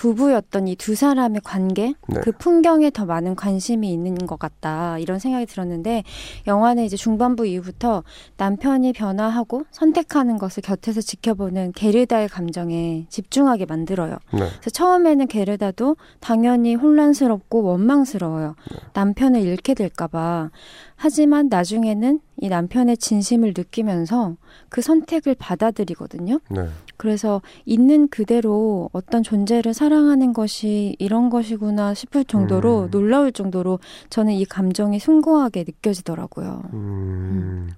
[0.00, 2.20] 부부였던 이 두 사람의 관계, 네.
[2.22, 4.96] 그 풍경에 더 많은 관심이 있는 것 같다.
[4.98, 6.04] 이런 생각이 들었는데,
[6.46, 8.02] 영화는 이제 중반부 이후부터
[8.38, 14.16] 남편이 변화하고 선택하는 것을 곁에서 지켜보는 게르다의 감정에 집중하게 만들어요.
[14.32, 14.38] 네.
[14.38, 18.54] 그래서 처음에는 게르다도 당연히 혼란스럽고 원망스러워요.
[18.72, 18.78] 네.
[18.94, 20.50] 남편을 잃게 될까봐.
[20.96, 24.36] 하지만 나중에는 이 남편의 진심을 느끼면서
[24.70, 26.40] 그 선택을 받아들이거든요.
[26.48, 26.68] 네.
[27.00, 32.90] 그래서 있는 그대로 어떤 존재를 사랑하는 것이 이런 것이구나 싶을 정도로 음.
[32.90, 33.78] 놀라울 정도로
[34.10, 36.62] 저는 이 감정이 숭고하게 느껴지더라고요.
[36.74, 36.78] 음.
[36.78, 37.70] 음.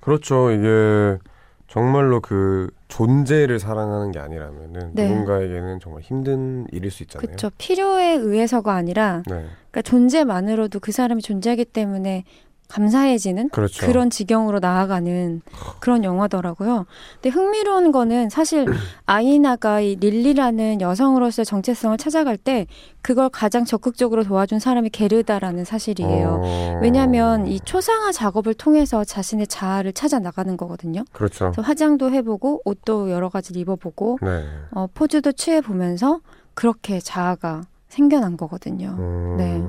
[0.00, 0.50] 그렇죠.
[0.50, 1.18] 이게
[1.66, 5.10] 정말로 그 존재를 사랑하는 게 아니라면은 네.
[5.10, 7.26] 누군가에게는 정말 힘든 일일 수 있잖아요.
[7.26, 7.50] 그렇죠.
[7.58, 9.44] 필요에 의해서가 아니라 네.
[9.70, 12.24] 그러니까 존재만으로도 그 사람이 존재하기 때문에
[12.68, 13.86] 감사해지는 그렇죠.
[13.86, 15.40] 그런 지경으로 나아가는
[15.80, 16.86] 그런 영화더라고요.
[17.14, 18.66] 근데 흥미로운 거는 사실
[19.06, 22.66] 아이나가 이 릴리라는 여성으로서의 정체성을 찾아갈 때
[23.00, 26.42] 그걸 가장 적극적으로 도와준 사람이 게르다라는 사실이에요.
[26.44, 26.78] 어...
[26.82, 31.04] 왜냐하면 이 초상화 작업을 통해서 자신의 자아를 찾아 나가는 거거든요.
[31.12, 31.52] 그렇죠.
[31.56, 34.44] 화장도 해보고 옷도 여러 가지 입어보고 네.
[34.72, 36.20] 어, 포즈도 취해 보면서
[36.54, 38.96] 그렇게 자아가 생겨난 거거든요.
[38.98, 39.36] 음...
[39.36, 39.62] 네.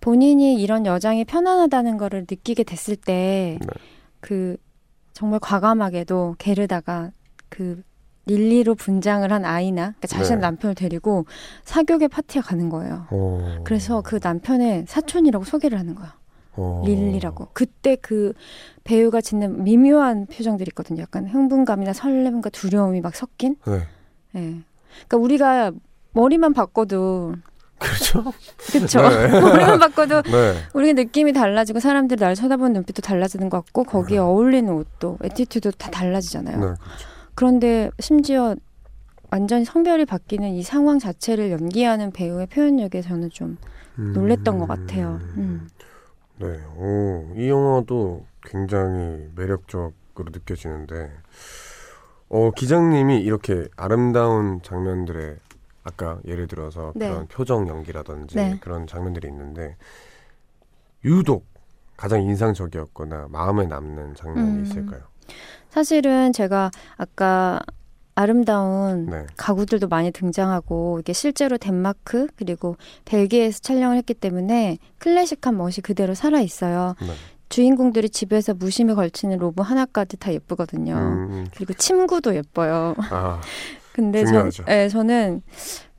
[0.00, 3.66] 본인이 이런 여장이 편안하다는 거를 느끼게 됐을 때, 네.
[4.20, 4.56] 그,
[5.12, 7.10] 정말 과감하게도 게르다가
[7.48, 7.82] 그
[8.26, 10.42] 릴리로 분장을 한 아이나 그러니까 자신의 네.
[10.42, 11.26] 남편을 데리고
[11.64, 13.06] 사교계 파티에 가는 거예요.
[13.10, 13.40] 오...
[13.64, 16.16] 그래서 그 남편의 사촌이라고 소개를 하는 거야.
[16.56, 16.82] 오...
[16.84, 17.48] 릴리라고.
[17.52, 18.32] 그때 그
[18.84, 21.02] 배우가 짓는 미묘한 표정들이 있거든요.
[21.02, 23.56] 약간 흥분감이나 설렘과 두려움이 막 섞인.
[23.64, 23.78] 네.
[24.32, 24.60] 네.
[25.06, 25.72] 그러니까 우리가
[26.16, 27.34] 머리만 바꿔도
[27.78, 28.32] 그렇죠.
[28.72, 29.06] 그렇죠.
[29.06, 29.28] 네.
[29.38, 30.54] 머리만 바꿔도 네.
[30.72, 34.22] 우리 느낌이 달라지고 사람들이 날 쳐다보는 눈빛도 달라지는 것 같고 거기에 네.
[34.22, 36.58] 어울리는 옷도 attitude도 다 달라지잖아요.
[36.58, 36.74] 네.
[37.34, 38.56] 그런데 심지어
[39.30, 43.58] 완전히 성별이 바뀌는 이 상황 자체를 연기하는 배우의 표현력에 저는 좀
[43.96, 44.58] 놀랬던 음...
[44.60, 45.20] 것 같아요.
[45.36, 45.68] 음.
[46.38, 49.92] 네, 오, 이 영화도 굉장히 매력적으로
[50.32, 51.10] 느껴지는데,
[52.28, 55.36] 어, 기장님이 이렇게 아름다운 장면들에
[55.86, 57.08] 아까 예를 들어서 네.
[57.08, 58.58] 그런 표정 연기라든지 네.
[58.60, 59.76] 그런 장면들이 있는데
[61.04, 61.46] 유독
[61.96, 64.62] 가장 인상적이었거나 마음에 남는 장면이 음.
[64.64, 65.02] 있을까요?
[65.70, 67.60] 사실은 제가 아까
[68.16, 69.26] 아름다운 네.
[69.36, 76.40] 가구들도 많이 등장하고 이게 실제로 덴마크 그리고 벨기에에서 촬영을 했기 때문에 클래식한 멋이 그대로 살아
[76.40, 76.96] 있어요.
[77.00, 77.12] 네.
[77.48, 80.94] 주인공들이 집에서 무심히 걸치는 로브 하나까지 다 예쁘거든요.
[80.96, 81.46] 음.
[81.54, 82.96] 그리고 침구도 예뻐요.
[83.10, 83.40] 아.
[83.96, 85.40] 근데 저, 네, 저는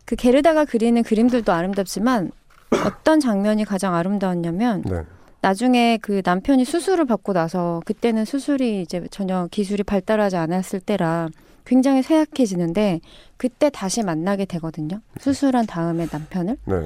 [0.06, 2.30] 그 게르다가 그리는 그림들도 아름답지만
[2.86, 5.02] 어떤 장면이 가장 아름다웠냐면 네.
[5.42, 11.30] 나중에 그 남편이 수술을 받고 나서 그때는 수술이 이제 전혀 기술이 발달하지 않았을 때라
[11.66, 13.02] 굉장히 쇠약해지는데
[13.36, 15.02] 그때 다시 만나게 되거든요.
[15.20, 16.58] 수술한 다음에 남편을.
[16.66, 16.84] 네.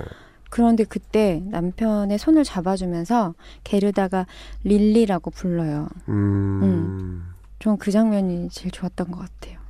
[0.49, 3.33] 그런데 그때 남편의 손을 잡아주면서
[3.65, 4.27] 게르다가
[4.63, 5.89] 릴리라고 불러요.
[6.07, 6.63] 음.
[6.63, 7.33] 음.
[7.59, 9.60] 전그 장면이 제일 좋았던 것 같아요.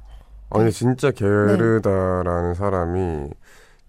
[0.52, 0.72] 아니 네.
[0.72, 2.54] 진짜 게르다라는 네.
[2.56, 3.30] 사람이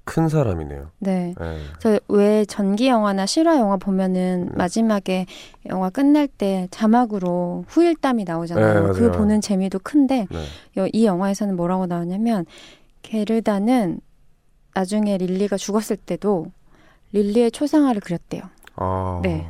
[0.04, 0.90] 큰 사람이네요.
[0.98, 1.34] 네.
[1.38, 1.58] 네.
[1.78, 4.56] 저왜 전기 영화나 실화 영화 보면은 네.
[4.56, 5.26] 마지막에
[5.66, 8.92] 영화 끝날 때 자막으로 후일담이 나오잖아요.
[8.92, 10.88] 네, 그 보는 재미도 큰데 네.
[10.92, 12.46] 이 영화에서는 뭐라고 나오냐면
[13.02, 14.00] 게르다는
[14.74, 16.46] 나중에 릴리가 죽었을 때도
[17.12, 18.42] 릴리의 초상화를 그렸대요.
[18.76, 19.20] 아.
[19.22, 19.46] 네.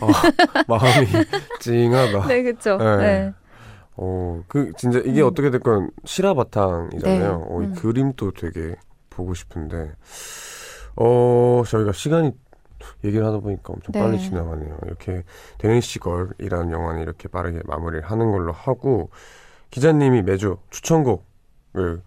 [0.00, 1.06] 아, 마음이
[1.60, 2.26] 찡하다.
[2.28, 2.78] 네, 그렇죠.
[2.78, 3.32] 네.
[4.00, 4.06] 네.
[4.06, 5.28] 어, 그 진짜 이게 음.
[5.28, 7.18] 어떻게 됐건 실화 바탕이잖아요.
[7.20, 7.26] 네.
[7.26, 7.74] 어, 이 음.
[7.74, 8.74] 그림도 되게
[9.10, 9.92] 보고 싶은데
[10.96, 12.32] 어, 저희가 시간이
[13.04, 14.00] 얘기를 하다 보니까 엄청 네.
[14.00, 14.78] 빨리 지나가네요.
[14.86, 15.22] 이렇게
[15.58, 19.10] 데니시 걸이라는 영화는 이렇게 빠르게 마무리를 하는 걸로 하고
[19.70, 22.02] 기자님이 매주 추천곡을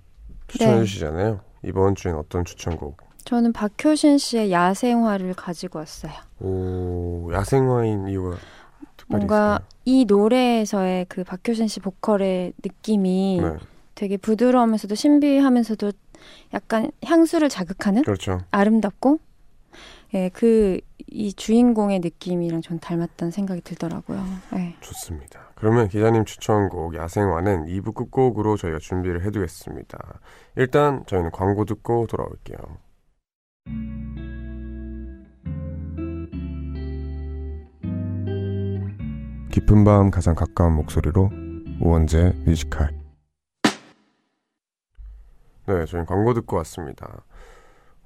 [0.48, 0.84] 추천해 네.
[0.84, 1.42] 주시잖아요.
[1.64, 2.98] 이번 주엔 어떤 추천곡?
[3.24, 6.12] 저는 박효신 씨의 야생화를 가지고 왔어요.
[6.42, 8.36] 오, 야생화인 이유가
[9.08, 9.73] 뭔가 있어요?
[9.86, 13.58] 이 노래에서의 그 박효신 씨 보컬의 느낌이 네.
[13.96, 15.92] 되게 부드러우면서도 신비하면서도
[16.54, 18.40] 약간 향수를 자극하는 그렇죠.
[18.52, 19.20] 아름답고
[20.14, 20.80] 예, 그
[21.14, 24.24] 이 주인공의 느낌이랑 전 닮았다는 생각이 들더라고요.
[24.54, 24.76] 네.
[24.82, 25.52] 좋습니다.
[25.54, 30.20] 그러면 기자님 추천곡 야생화는 2부 끝곡으로 저희가 준비를 해두겠습니다.
[30.56, 32.58] 일단 저희는 광고 듣고 돌아올게요.
[39.54, 41.30] 깊은 밤 가장 가까운 목소리로
[41.80, 42.90] 우원재 뮤지컬
[45.68, 47.24] 네, 저희 광고 듣고 왔습니다.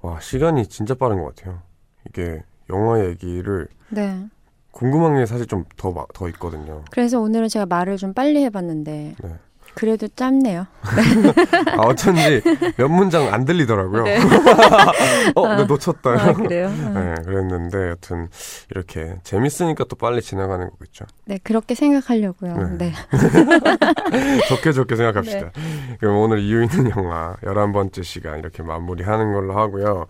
[0.02, 1.62] 와, 시간이 진짜 빠른 것 같아요.
[2.06, 4.28] 이게 영화 얘기를 네.
[4.72, 6.84] 궁금한 게 사실 좀 더 더 있거든요.
[6.90, 9.38] 그래서 오늘은 제가 말을 좀 빨리 해봤는데 네.
[9.78, 10.66] 그래도 짧네요.
[11.78, 12.42] 아, 어쩐지
[12.76, 14.02] 몇 문장 안 들리더라고요.
[14.02, 14.18] 네.
[15.36, 16.10] 어, 아, 놓쳤다.
[16.10, 16.68] 아, 그래요?
[16.94, 18.28] 네, 그랬는데 여튼
[18.72, 21.04] 이렇게 재밌으니까 또 빨리 지나가는 거겠죠.
[21.26, 22.76] 네, 그렇게 생각하려고요.
[22.76, 22.90] 네.
[22.90, 24.40] 네.
[24.48, 25.52] 좋게 좋게 생각합시다.
[25.52, 25.96] 네.
[26.00, 30.06] 그럼 오늘 이유 있는 영화 11번째 시간 이렇게 마무리하는 걸로 하고요.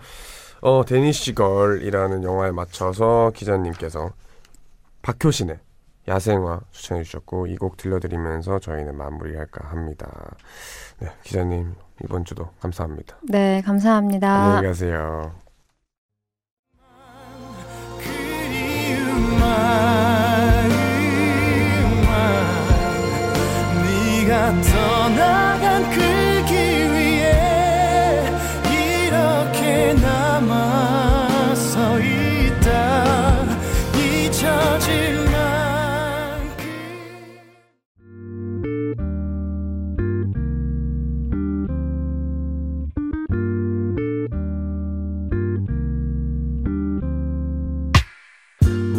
[0.62, 4.12] 어, 데니시 걸이라는 영화에 맞춰서 기자님께서
[5.02, 5.59] 박효신의
[6.09, 10.09] 야생화 추천해 주셨고 이 곡 들려드리면서 저희는 마무리할까 합니다.
[11.01, 13.18] 네, 기자님 이번 주도 감사합니다.
[13.23, 14.29] 네, 감사합니다.
[14.33, 15.33] 안녕히 가세요.
[24.62, 26.28] 떠나간 그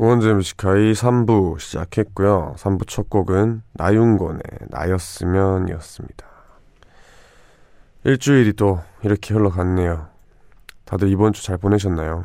[0.00, 2.54] 우원재 뮤지카이 3부 시작했고요.
[2.56, 6.26] 3부 첫 곡은 나윤권의 나였으면 이었습니다.
[8.04, 10.08] 일주일이 또 이렇게 흘러갔네요.
[10.86, 12.24] 다들 이번 주 잘 보내셨나요?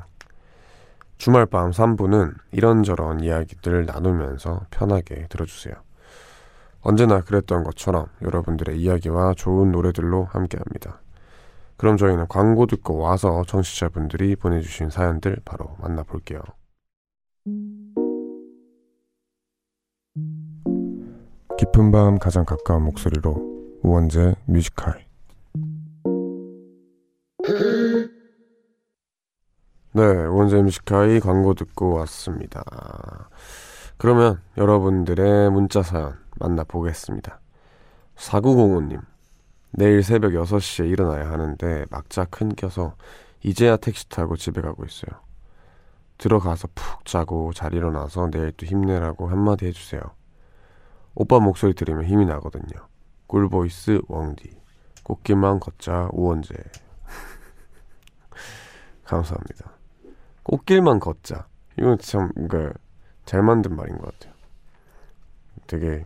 [1.18, 5.76] 주말 밤 3부는 이런저런 이야기들을 나누면서 편하게 들어주세요.
[6.80, 11.02] 언제나 그랬던 것처럼 여러분들의 이야기와 좋은 노래들로 함께 합니다.
[11.76, 16.40] 그럼 저희는 광고 듣고 와서 청취자분들이 보내주신 사연들 바로 만나볼게요.
[21.60, 25.06] 깊은 밤 가장 가까운 목소리로 우원재 뮤지컬
[29.94, 33.30] 네, 우원재 뮤지컬이 광고 듣고 왔습니다.
[33.98, 37.40] 그러면 여러분들의 문자 사연 만나보겠습니다.
[38.16, 39.02] 4905님,
[39.72, 42.96] 내일 새벽 6시에 일어나야 하는데 막자 큰 껴서
[43.44, 45.25] 이제야 택시 타고 집에 가고 있어요.
[46.18, 50.02] 들어가서 푹 자고 잘 일어나서 내일 또 힘내라고 한마디 해주세요.
[51.14, 52.88] 오빠 목소리 들으면 힘이 나거든요.
[53.28, 54.50] 꿀보이스 왕디.
[55.04, 56.56] 꽃길만 걷자 우원재.
[59.06, 59.72] 감사합니다.
[60.44, 61.48] 꽃길만 걷자.
[61.78, 62.74] 이건 참, 그니까,
[63.26, 64.34] 잘 만든 말인 것 같아요.
[65.68, 66.04] 되게,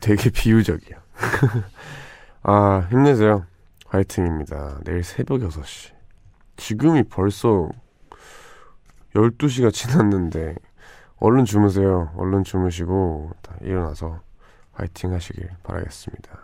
[0.00, 1.02] 되게 비유적이야.
[2.42, 3.46] 아, 힘내세요.
[3.86, 4.80] 화이팅입니다.
[4.84, 5.92] 내일 새벽 6시.
[6.56, 7.68] 지금이 벌써
[9.14, 10.56] 12시가 지났는데
[11.18, 12.12] 얼른 주무세요.
[12.16, 14.20] 얼른 주무시고 일어나서
[14.72, 16.38] 화이팅 하시길 바라겠습니다.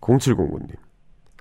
[0.00, 0.76] 0709님.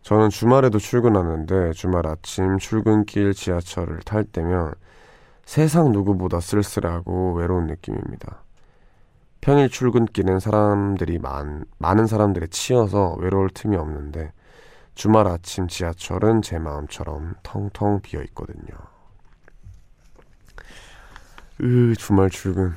[0.01, 4.73] 저는 주말에도 출근하는데 주말 아침 출근길 지하철을 탈 때면
[5.45, 8.43] 세상 누구보다 쓸쓸하고 외로운 느낌입니다.
[9.41, 14.31] 평일 출근길은 사람들이 많, 많은 사람들에 치여서 외로울 틈이 없는데
[14.95, 18.94] 주말 아침 지하철은 제 마음처럼 텅텅 비어 있거든요.
[21.61, 22.73] 으, 주말 출근.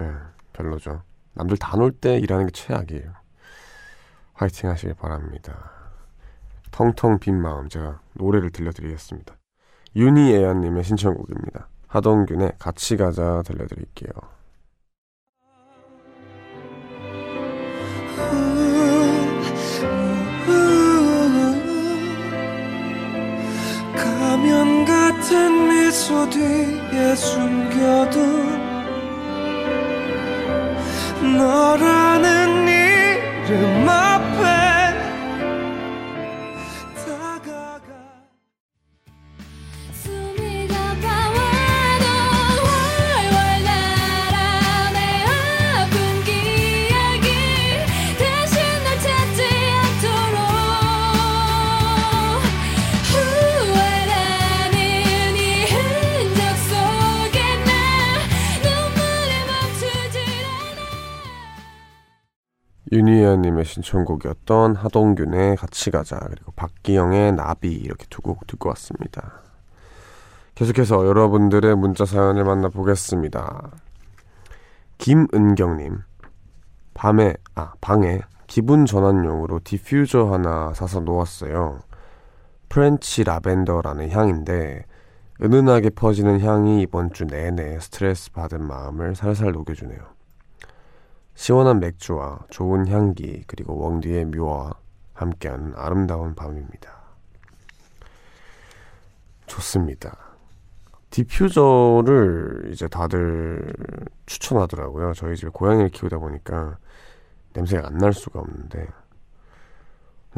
[0.00, 0.12] 네,
[0.52, 1.02] 별로죠.
[1.34, 3.12] 남들 다 놀 때 일하는 게 최악이에요.
[4.34, 5.70] 화이팅 하시길 바랍니다.
[6.70, 9.34] 텅텅 빈 마음 제가 노래를 들려드리겠습니다.
[9.96, 11.68] 윤희애연님의 신청곡입니다.
[11.88, 14.10] 하동균의 같이 가자 들려드릴게요.
[23.96, 28.60] 가면 같은 미소 뒤에 숨겨둔
[31.36, 34.59] 너라는 이름 앞에
[62.92, 69.40] 유니아님의 신청곡이었던 하동균의 같이 가자 그리고 박기영의 나비 이렇게 두 곡 듣고 왔습니다.
[70.54, 73.70] 계속해서 여러분들의 문자 사연을 만나보겠습니다.
[74.98, 75.98] 김은경님
[76.94, 81.80] 밤에 아 방에 기분 전환용으로 디퓨저 하나 사서 놓았어요.
[82.68, 84.84] French 라벤더라는 향인데
[85.42, 90.19] 은은하게 퍼지는 향이 이번 주 내내 스트레스 받은 마음을 살살 녹여주네요.
[91.34, 94.74] 시원한 맥주와 좋은 향기 그리고 웡디의 묘와
[95.14, 97.00] 함께하는 아름다운 밤입니다.
[99.46, 100.16] 좋습니다.
[101.10, 103.72] 디퓨저를 이제 다들
[104.26, 105.12] 추천하더라고요.
[105.14, 106.78] 저희 집에 고양이를 키우다 보니까
[107.52, 108.86] 냄새가 안 날 수가 없는데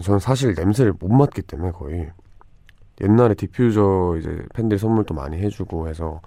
[0.00, 2.10] 저는 사실 냄새를 못 맡기 때문에 거의
[3.02, 6.22] 옛날에 디퓨저 이제 팬들이 선물도 많이 해주고 해서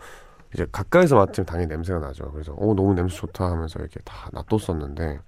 [0.56, 2.32] 이제 가까이서 맡으면 당연히 냄새가 나죠.
[2.32, 5.20] 그래서 어 너무 냄새 좋다 하면서 이렇게 다 놔뒀었는데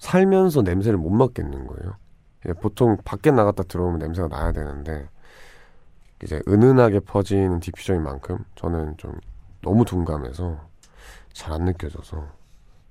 [0.00, 1.96] 살면서 냄새를 못 맡겠는 거예요.
[2.60, 5.08] 보통 밖에 나갔다 들어오면 냄새가 나야 되는데
[6.24, 9.14] 이제 은은하게 퍼지는 디퓨저인 만큼 저는 좀
[9.62, 10.66] 너무 둔감해서
[11.32, 12.26] 잘 안 느껴져서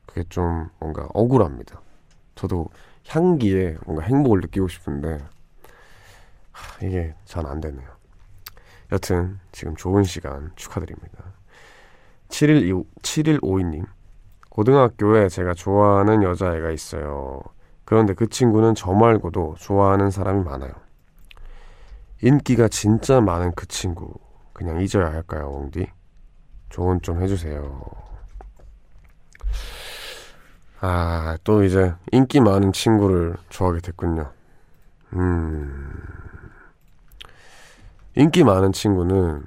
[0.05, 1.81] 그게 좀 뭔가 억울합니다.
[2.35, 2.69] 저도
[3.09, 5.19] 향기에 뭔가 행복을 느끼고 싶은데
[6.51, 7.96] 하, 이게 잘 안 되네요.
[8.91, 11.23] 여튼 지금 좋은 시간 축하드립니다.
[12.29, 13.85] 7일 7152님
[14.49, 17.41] 고등학교에 제가 좋아하는 여자애가 있어요.
[17.85, 20.71] 그런데 그 친구는 저 말고도 좋아하는 사람이 많아요.
[22.21, 24.13] 인기가 진짜 많은 그 친구
[24.53, 25.87] 그냥 잊어야 할까요, 옹디?
[26.69, 27.79] 조언 좀 해주세요.
[30.79, 34.31] 아, 또 이제 인기 많은 친구를 좋아하게 됐군요.
[35.13, 36.26] 음.
[38.17, 39.45] 인기 많은 친구는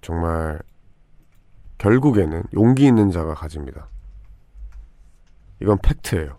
[0.00, 0.60] 정말
[1.78, 3.88] 결국에는 용기 있는 자가 가집니다.
[5.60, 6.38] 이건 팩트예요.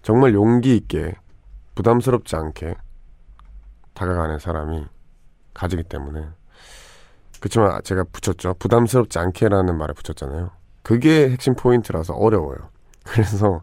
[0.00, 1.16] 정말 용기 있게
[1.74, 2.76] 부담스럽지 않게
[3.92, 4.86] 다가가는 사람이
[5.52, 6.28] 가지기 때문에
[7.40, 8.54] 그렇지만 제가 붙였죠.
[8.54, 10.50] 부담스럽지 않게라는 말을 붙였잖아요.
[10.82, 12.70] 그게 핵심 포인트라서 어려워요.
[13.04, 13.60] 그래서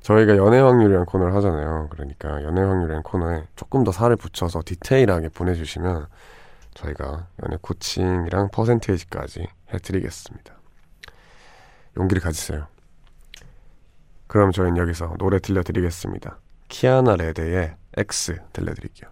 [0.00, 1.88] 저희가 연애 확률이라는 코너를 하잖아요.
[1.90, 6.06] 그러니까 연애 확률이라는 코너에 조금 더 살을 붙여서 디테일하게 보내주시면
[6.78, 10.56] 저희가 연애 코칭이랑 퍼센테이지까지 해드리겠습니다.
[11.96, 12.68] 용기를 가지세요.
[14.28, 16.38] 그럼 저희는 여기서 노래 들려드리겠습니다.
[16.68, 19.10] 키아나 레드의 X 들려드릴게요.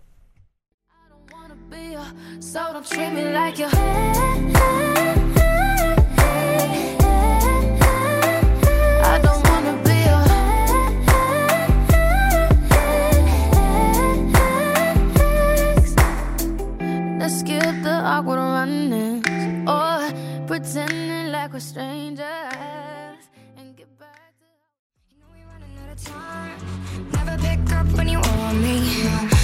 [17.29, 19.19] Awkward running
[19.69, 19.99] or
[20.47, 22.21] pretending like we're strangers
[23.57, 24.47] and get back to
[25.11, 26.57] you know we running out of time.
[27.13, 29.36] Never pick up when you want me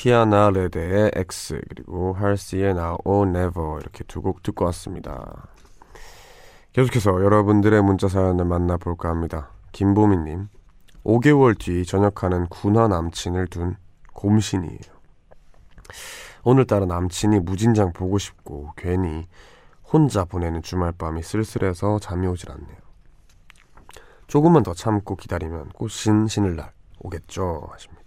[0.00, 5.48] 키아나 레드의 X 그리고 할시의 Now or Never 이렇게 두 곡 듣고 왔습니다.
[6.72, 9.50] 계속해서 여러분들의 문자 사연을 만나볼까 합니다.
[9.72, 10.48] 김보미님,
[11.04, 13.76] 5개월 뒤 전역하는 군화 남친을 둔
[14.14, 14.78] 곰신이에요.
[16.44, 19.28] 오늘따라 남친이 무진장 보고 싶고 괜히
[19.84, 22.78] 혼자 보내는 주말 밤이 쓸쓸해서 잠이 오질 않네요.
[24.28, 27.99] 조금만 더 참고 기다리면 꽃신 신을 날 오겠죠 하십니다.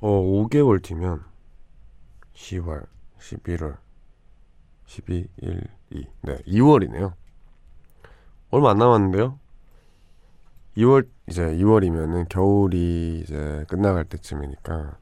[0.00, 1.24] 어 5개월 뒤면
[2.34, 2.86] 10월,
[3.18, 3.76] 11월,
[4.86, 6.06] 12, 1, 2.
[6.22, 7.12] 네, 2월이네요.
[8.50, 9.38] 얼마 안 남았는데요.
[10.78, 14.96] 2월 이제 2월이면은 겨울이 이제 끝나갈 때쯤이니까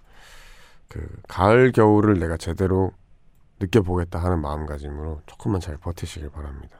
[0.88, 2.92] 그 가을 겨울을 내가 제대로
[3.60, 6.76] 느껴보겠다 하는 마음가짐으로 조금만 잘 버티시길 바랍니다.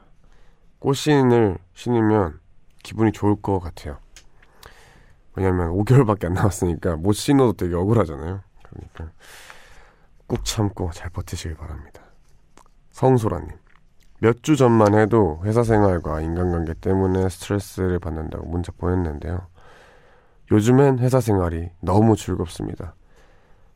[0.79, 2.39] 꽃신을 신으면
[2.83, 3.99] 기분이 좋을 것 같아요.
[5.39, 8.41] 왜냐면 5개월밖에 안 남았으니까 못 신어도 되게 억울하잖아요.
[8.61, 9.13] 그러니까
[10.27, 12.01] 꾹 참고 잘 버티시길 바랍니다.
[12.91, 13.47] 성소라님.
[14.19, 19.47] 몇 주 전만 해도 회사 생활과 인간관계 때문에 스트레스를 받는다고 문자 보냈는데요.
[20.51, 22.95] 요즘엔 회사 생활이 너무 즐겁습니다.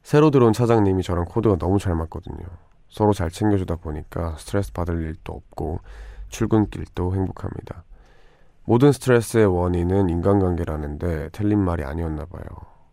[0.01, 2.45] 새로 들어온 차장님이 저랑 코드가 너무 잘 맞거든요.
[2.89, 5.80] 서로 잘 챙겨주다 보니까 스트레스 받을 일도 없고
[6.28, 7.86] 출근길도 행복합니다.
[8.66, 12.43] 모든 스트레스의 원인은 인간관계라는데 틀린 말이 아니었나 봐요.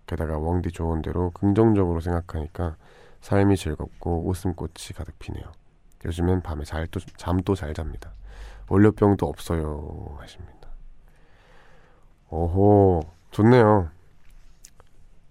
[0.07, 2.77] 게다가 웡디 좋은 대로 긍정적으로 생각하니까
[3.21, 5.45] 삶이 즐겁고 웃음꽃이 가득 피네요.
[6.05, 8.13] 요즘엔 밤에 잘 또, 잠도 잘 잡니다.
[8.69, 10.17] 월요병도 없어요.
[10.19, 10.69] 하십니다.
[12.31, 13.89] 오호, 좋네요.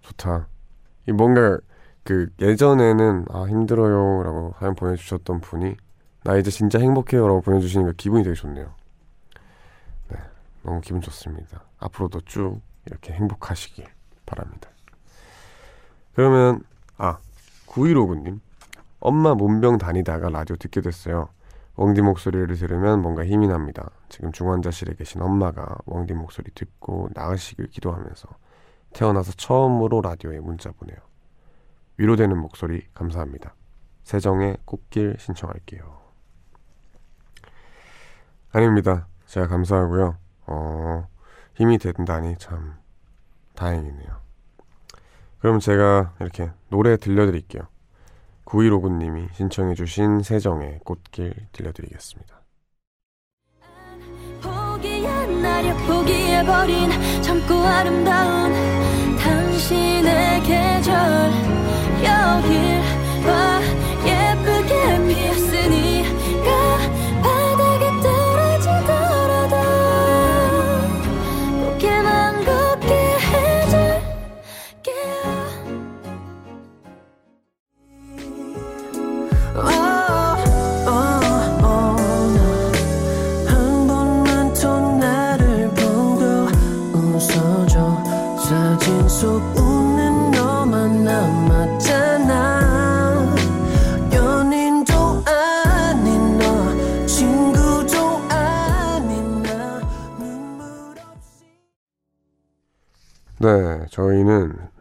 [0.01, 0.47] 좋다.
[1.07, 1.57] 이 뭔가
[2.03, 5.75] 그 예전에는 아 힘들어요 라고 사연 보내주셨던 분이
[6.23, 8.78] 나 이제 진짜 행복해요 라고 보내주시니까 기분이 되게 좋네요.
[10.59, 11.63] 네, 너무 기분 좋습니다.
[11.79, 13.85] 앞으로도 쭉 이렇게 행복하시길
[14.25, 14.69] 바랍니다.
[16.13, 16.63] 그러면
[16.97, 17.19] 아
[17.67, 18.39] 9159님
[18.99, 21.29] 엄마 문병 다니다가 라디오 듣게 됐어요.
[21.75, 23.89] 웡디 목소리를 들으면 뭔가 힘이 납니다.
[24.09, 28.27] 지금 중환자실에 계신 엄마가 웡디 목소리 듣고 나으시길 기도하면서
[28.93, 30.97] 태어나서 처음으로 라디오에 문자 보내요.
[31.97, 33.55] 위로되는 목소리 감사합니다.
[34.03, 35.99] 세정의 꽃길 신청할게요.
[38.51, 39.07] 아닙니다.
[39.27, 40.28] 제가 감사하고요.
[40.49, 41.07] 어,
[41.55, 42.75] 힘이 된다니 참
[43.55, 44.19] 다행이네요.
[45.39, 47.63] 그럼 제가 이렇게 노래 들려드릴게요.
[48.45, 52.39] 9159님이 신청해주신 세정의 꽃길 들려드리겠습니다.
[55.89, 56.89] 포기해버린
[57.21, 58.53] 젊고 아름다운
[59.17, 60.93] 당신의 계절
[62.03, 62.81] 여길
[63.25, 63.59] 봐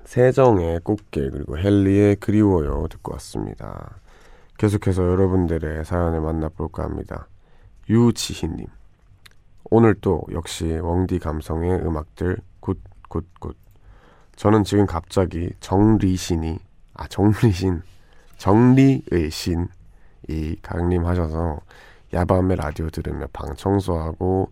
[0.09, 3.96] 세정의 꽃길 그리고 헨리의 그리워요 듣고 왔습니다.
[4.56, 7.28] 계속해서 여러분들의 사연을 만나볼까 합니다.
[7.90, 8.68] 유지희님.
[9.64, 13.55] 오늘 또 역시 웡디 감성의 음악들 good good good.
[14.34, 16.59] 저는 지금 갑자기 정리신이
[16.94, 17.82] 아 정리신
[18.38, 21.61] 정리의 신이 강림하셔서
[22.14, 24.50] 야밤에 라디오 들으며 방 청소하고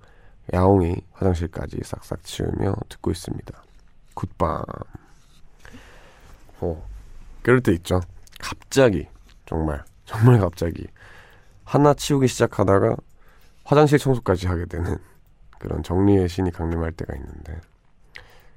[0.52, 3.62] 야옹이 화장실까지 싹싹 치우며 듣고 있습니다.
[4.12, 4.62] 굿밤.
[6.60, 6.86] 어,
[7.42, 8.00] 그럴 때 있죠.
[8.38, 9.08] 갑자기,
[9.44, 10.86] 정말, 정말 갑자기.
[11.64, 12.96] 하나 치우기 시작하다가
[13.64, 14.98] 화장실 청소까지 하게 되는
[15.58, 17.60] 그런 정리의 신이 강림할 때가 있는데.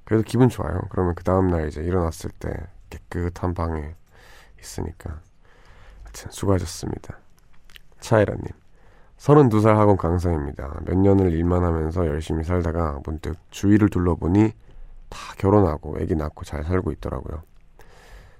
[0.05, 0.81] 그래도 기분 좋아요.
[0.89, 2.49] 그러면 그 다음 날 이제 일어났을 때
[2.89, 3.95] 깨끗한 방에
[4.59, 5.21] 있으니까.
[6.03, 7.17] 하여튼 수고하셨습니다.
[7.99, 8.45] 차이라님.
[9.17, 10.79] 32살 학원 강사입니다.
[10.85, 14.53] 몇 년을 일만 하면서 열심히 살다가 문득 주위를 둘러보니
[15.09, 17.43] 다 결혼하고 아기 낳고 잘 살고 있더라고요.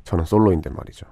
[0.09, 1.05] 저는 솔로인데 말이죠.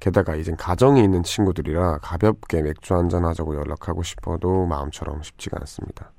[0.00, 6.10] 게다가 이젠 가정이 있는 친구들이라 가볍게 맥주 한잔 하자고 연락하고 싶어도 마음처럼 쉽지가 않습니다.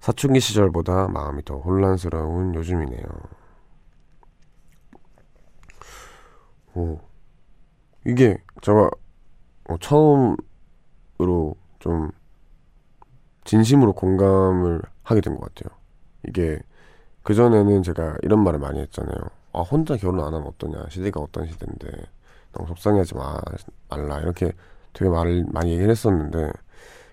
[0.00, 3.04] 사춘기 시절보다 마음이 더 혼란스러운 요즘이네요.
[6.74, 6.98] 오,
[8.06, 8.90] 이게 제가
[9.68, 12.10] 어, 처음으로 좀
[13.44, 15.76] 진심으로 공감을 하게 된 것 같아요.
[16.26, 16.58] 이게
[17.22, 19.37] 그전에는 제가 이런 말을 많이 했잖아요.
[19.58, 20.86] 아, 혼자 결혼 안 하면 어떠냐.
[20.90, 21.88] 시대가 어떤 시대인데.
[22.52, 23.36] 너무 속상해하지 마,
[23.88, 24.20] 말라.
[24.20, 24.52] 이렇게
[24.92, 26.50] 되게 말을 많이 얘기를 했었는데,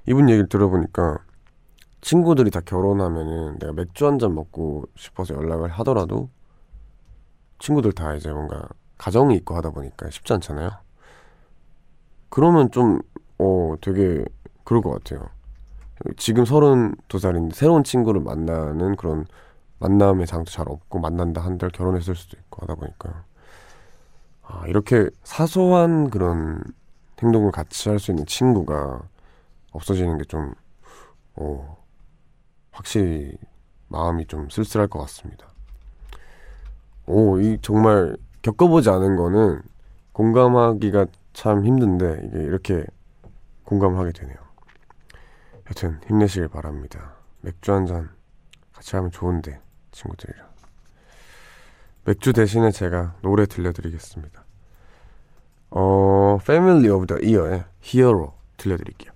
[0.08, 1.18] 이분 얘기를 들어보니까
[2.02, 6.30] 친구들이 다 결혼하면은 내가 맥주 한 잔 먹고 싶어서 연락을 하더라도
[7.60, 8.68] 친구들 다 이제 뭔가
[8.98, 10.70] 가정이 있고 하다 보니까 쉽지 않잖아요.
[12.30, 13.00] 그러면 좀,
[13.40, 14.24] 어, 되게
[14.64, 15.30] 그럴 것 같아요.
[16.18, 19.26] 지금 32살인데 새로운 친구를 만나는 그런
[19.86, 23.24] 만남의 장도 잘 없고 만난다 한들 결혼했을 수도 있고 하다 보니까
[24.44, 26.64] 아, 이렇게 사소한 그런
[27.22, 29.02] 행동을 같이 할 수 있는 친구가
[29.72, 30.54] 없어지는 게 좀,
[31.36, 31.78] 어,
[32.72, 33.38] 확실히
[33.88, 35.48] 마음이 좀 쓸쓸할 것 같습니다.
[37.08, 39.62] 오, 이 정말 겪어보지 않은 거는
[40.14, 42.86] 공감하기가 참 힘든데 이게 이렇게
[43.64, 44.38] 공감을 하게 되네요.
[45.70, 47.14] 여튼 힘내시길 바랍니다.
[47.42, 48.10] 맥주 한 잔
[48.74, 49.60] 같이 하면 좋은데
[49.96, 50.48] 친구들이랑.
[52.04, 54.44] 맥주 대신에 제가 노래 들려드리겠습니다.
[55.72, 59.15] 어, Family of the Year의 Hero 들려드릴게요.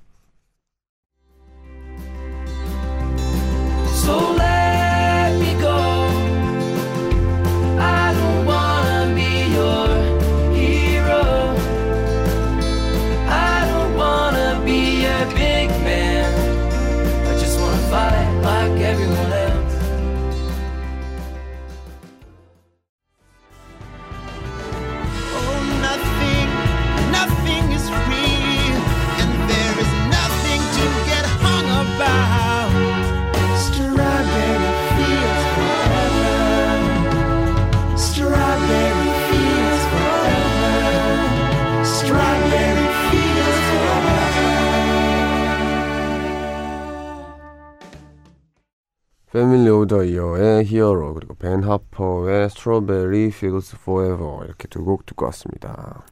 [49.90, 56.04] 더 이어의 히어로 그리고 벤 하퍼의 스트로베리 Feels Forever 이렇게 두 곡 듣고 왔습니다.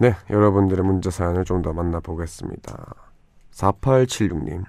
[0.00, 2.94] 네, 여러분들의 문자 사연을 좀 더 만나보겠습니다.
[3.52, 4.64] 4876님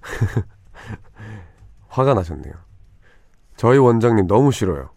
[1.88, 2.54] 화가 나셨네요.
[3.56, 4.90] 저희 원장님 너무 싫어요.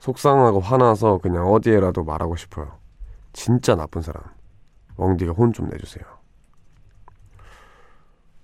[0.00, 2.78] 속상하고 화나서 그냥 어디에라도 말하고 싶어요.
[3.32, 4.22] 진짜 나쁜 사람.
[4.96, 6.04] 웡디가 혼 좀 내주세요.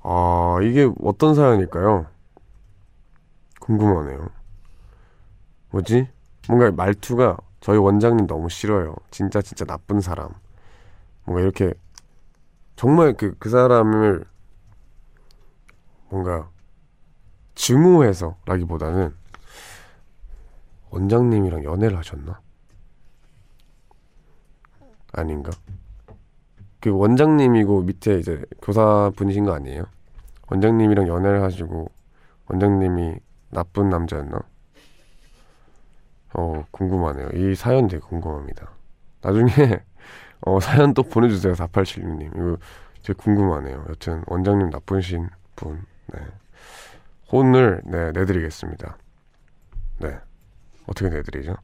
[0.03, 2.07] 아, 이게 어떤 사연일까요?
[3.67, 4.29] 궁금하네요.
[5.71, 6.09] 뭐지?
[6.49, 8.95] 뭔가 말투가 저희 원장님 너무 싫어요.
[9.11, 10.31] 진짜 진짜 나쁜 사람.
[11.25, 11.75] 뭔가 이렇게
[12.77, 14.25] 정말 그, 그 사람을
[16.09, 16.49] 뭔가
[17.57, 19.12] 증오해서 라기보다는
[20.91, 22.41] 원장님이랑 연애를 하셨나?
[25.12, 25.51] 아닌가?
[26.81, 29.87] 그 원장님이고 밑에 이제 교사분이신 거 아니에요?
[30.49, 31.91] 원장님이랑 연애를 하시고
[32.49, 33.26] 원장님이
[33.57, 34.39] 나쁜 남자였나?
[36.35, 37.31] 어, 궁금하네요.
[37.33, 38.71] 이 사연 되게 궁금합니다.
[39.23, 39.51] 나중에
[40.43, 41.55] 어, 사연 또 보내주세요.
[41.55, 42.37] 4876님.
[42.37, 42.59] 이거
[43.03, 43.87] 되게 궁금하네요.
[43.89, 45.87] 여튼 원장님 나쁘신 분.
[46.09, 46.21] 네.
[47.33, 48.99] 혼을 네, 내드리겠습니다.
[50.01, 50.19] 네.
[50.87, 51.57] 어떻게 내드리죠?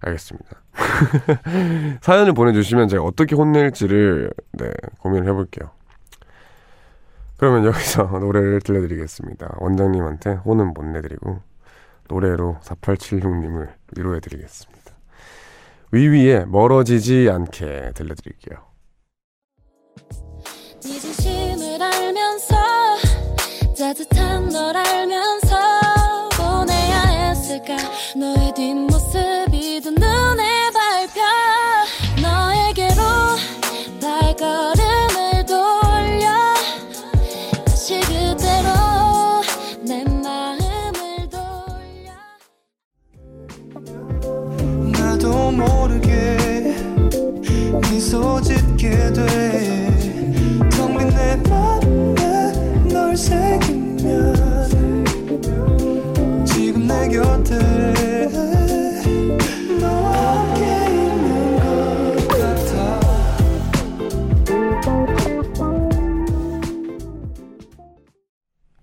[0.00, 0.62] 알겠습니다.
[2.02, 4.70] 사연을 보내주시면 제가 어떻게 혼낼지를 네,
[5.00, 5.72] 고민을 해볼게요.
[7.42, 9.56] 그러면 여기서 노래를 들려드리겠습니다.
[9.58, 11.40] 원장님한테 혼은 못 내드리고
[12.08, 14.92] 노래로 4876님을 위로해드리겠습니다.
[15.90, 18.58] 위위에 멀어지지 않게 들려드릴게요.
[48.02, 52.52] 미소 짓게 돼텅빈 내 맘에
[52.92, 53.96] 널 새긴
[56.44, 57.60] 지금 내 곁에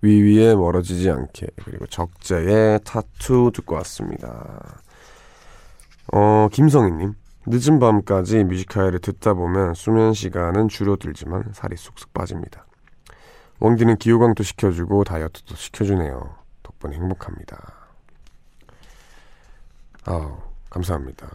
[0.00, 4.80] 위위에 멀어지지 않게 그리고 적재의 타투 듣고 왔습니다.
[6.10, 12.66] 어 김성희님 늦은 밤까지 뮤지컬을 듣다 보면 수면 시간은 줄어들지만 살이 쑥쑥 빠집니다.
[13.60, 16.34] 웡디는 기호강도 시켜주고 다이어트도 시켜주네요.
[16.62, 17.74] 덕분에 행복합니다.
[20.06, 20.38] 아
[20.70, 21.28] 감사합니다.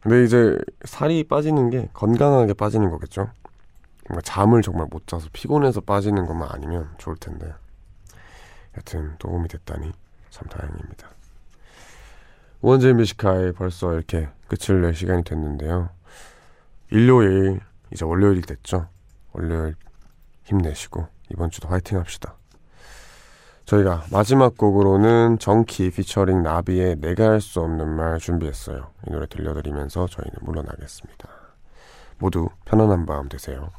[0.00, 3.30] 근데 이제 살이 빠지는 게 건강하게 빠지는 거겠죠?
[4.08, 7.52] 뭔가 잠을 정말 못 자서 피곤해서 빠지는 것만 아니면 좋을 텐데.
[8.76, 9.92] 여튼 도움이 됐다니
[10.30, 11.08] 참 다행입니다.
[12.62, 15.90] 원제 뮤지카에 벌써 이렇게 끝을 낼 시간이 됐는데요.
[16.90, 17.60] 일요일,
[17.92, 18.88] 이제 월요일이 됐죠.
[19.32, 19.74] 월요일
[20.44, 22.36] 힘내시고 이번 주도 화이팅 합시다.
[23.64, 28.90] 저희가 마지막 곡으로는 정키 피처링 나비의 내가 할 수 없는 말 준비했어요.
[29.08, 31.28] 이 노래 들려드리면서 저희는 물러나겠습니다.
[32.18, 33.70] 모두 편안한 밤 되세요.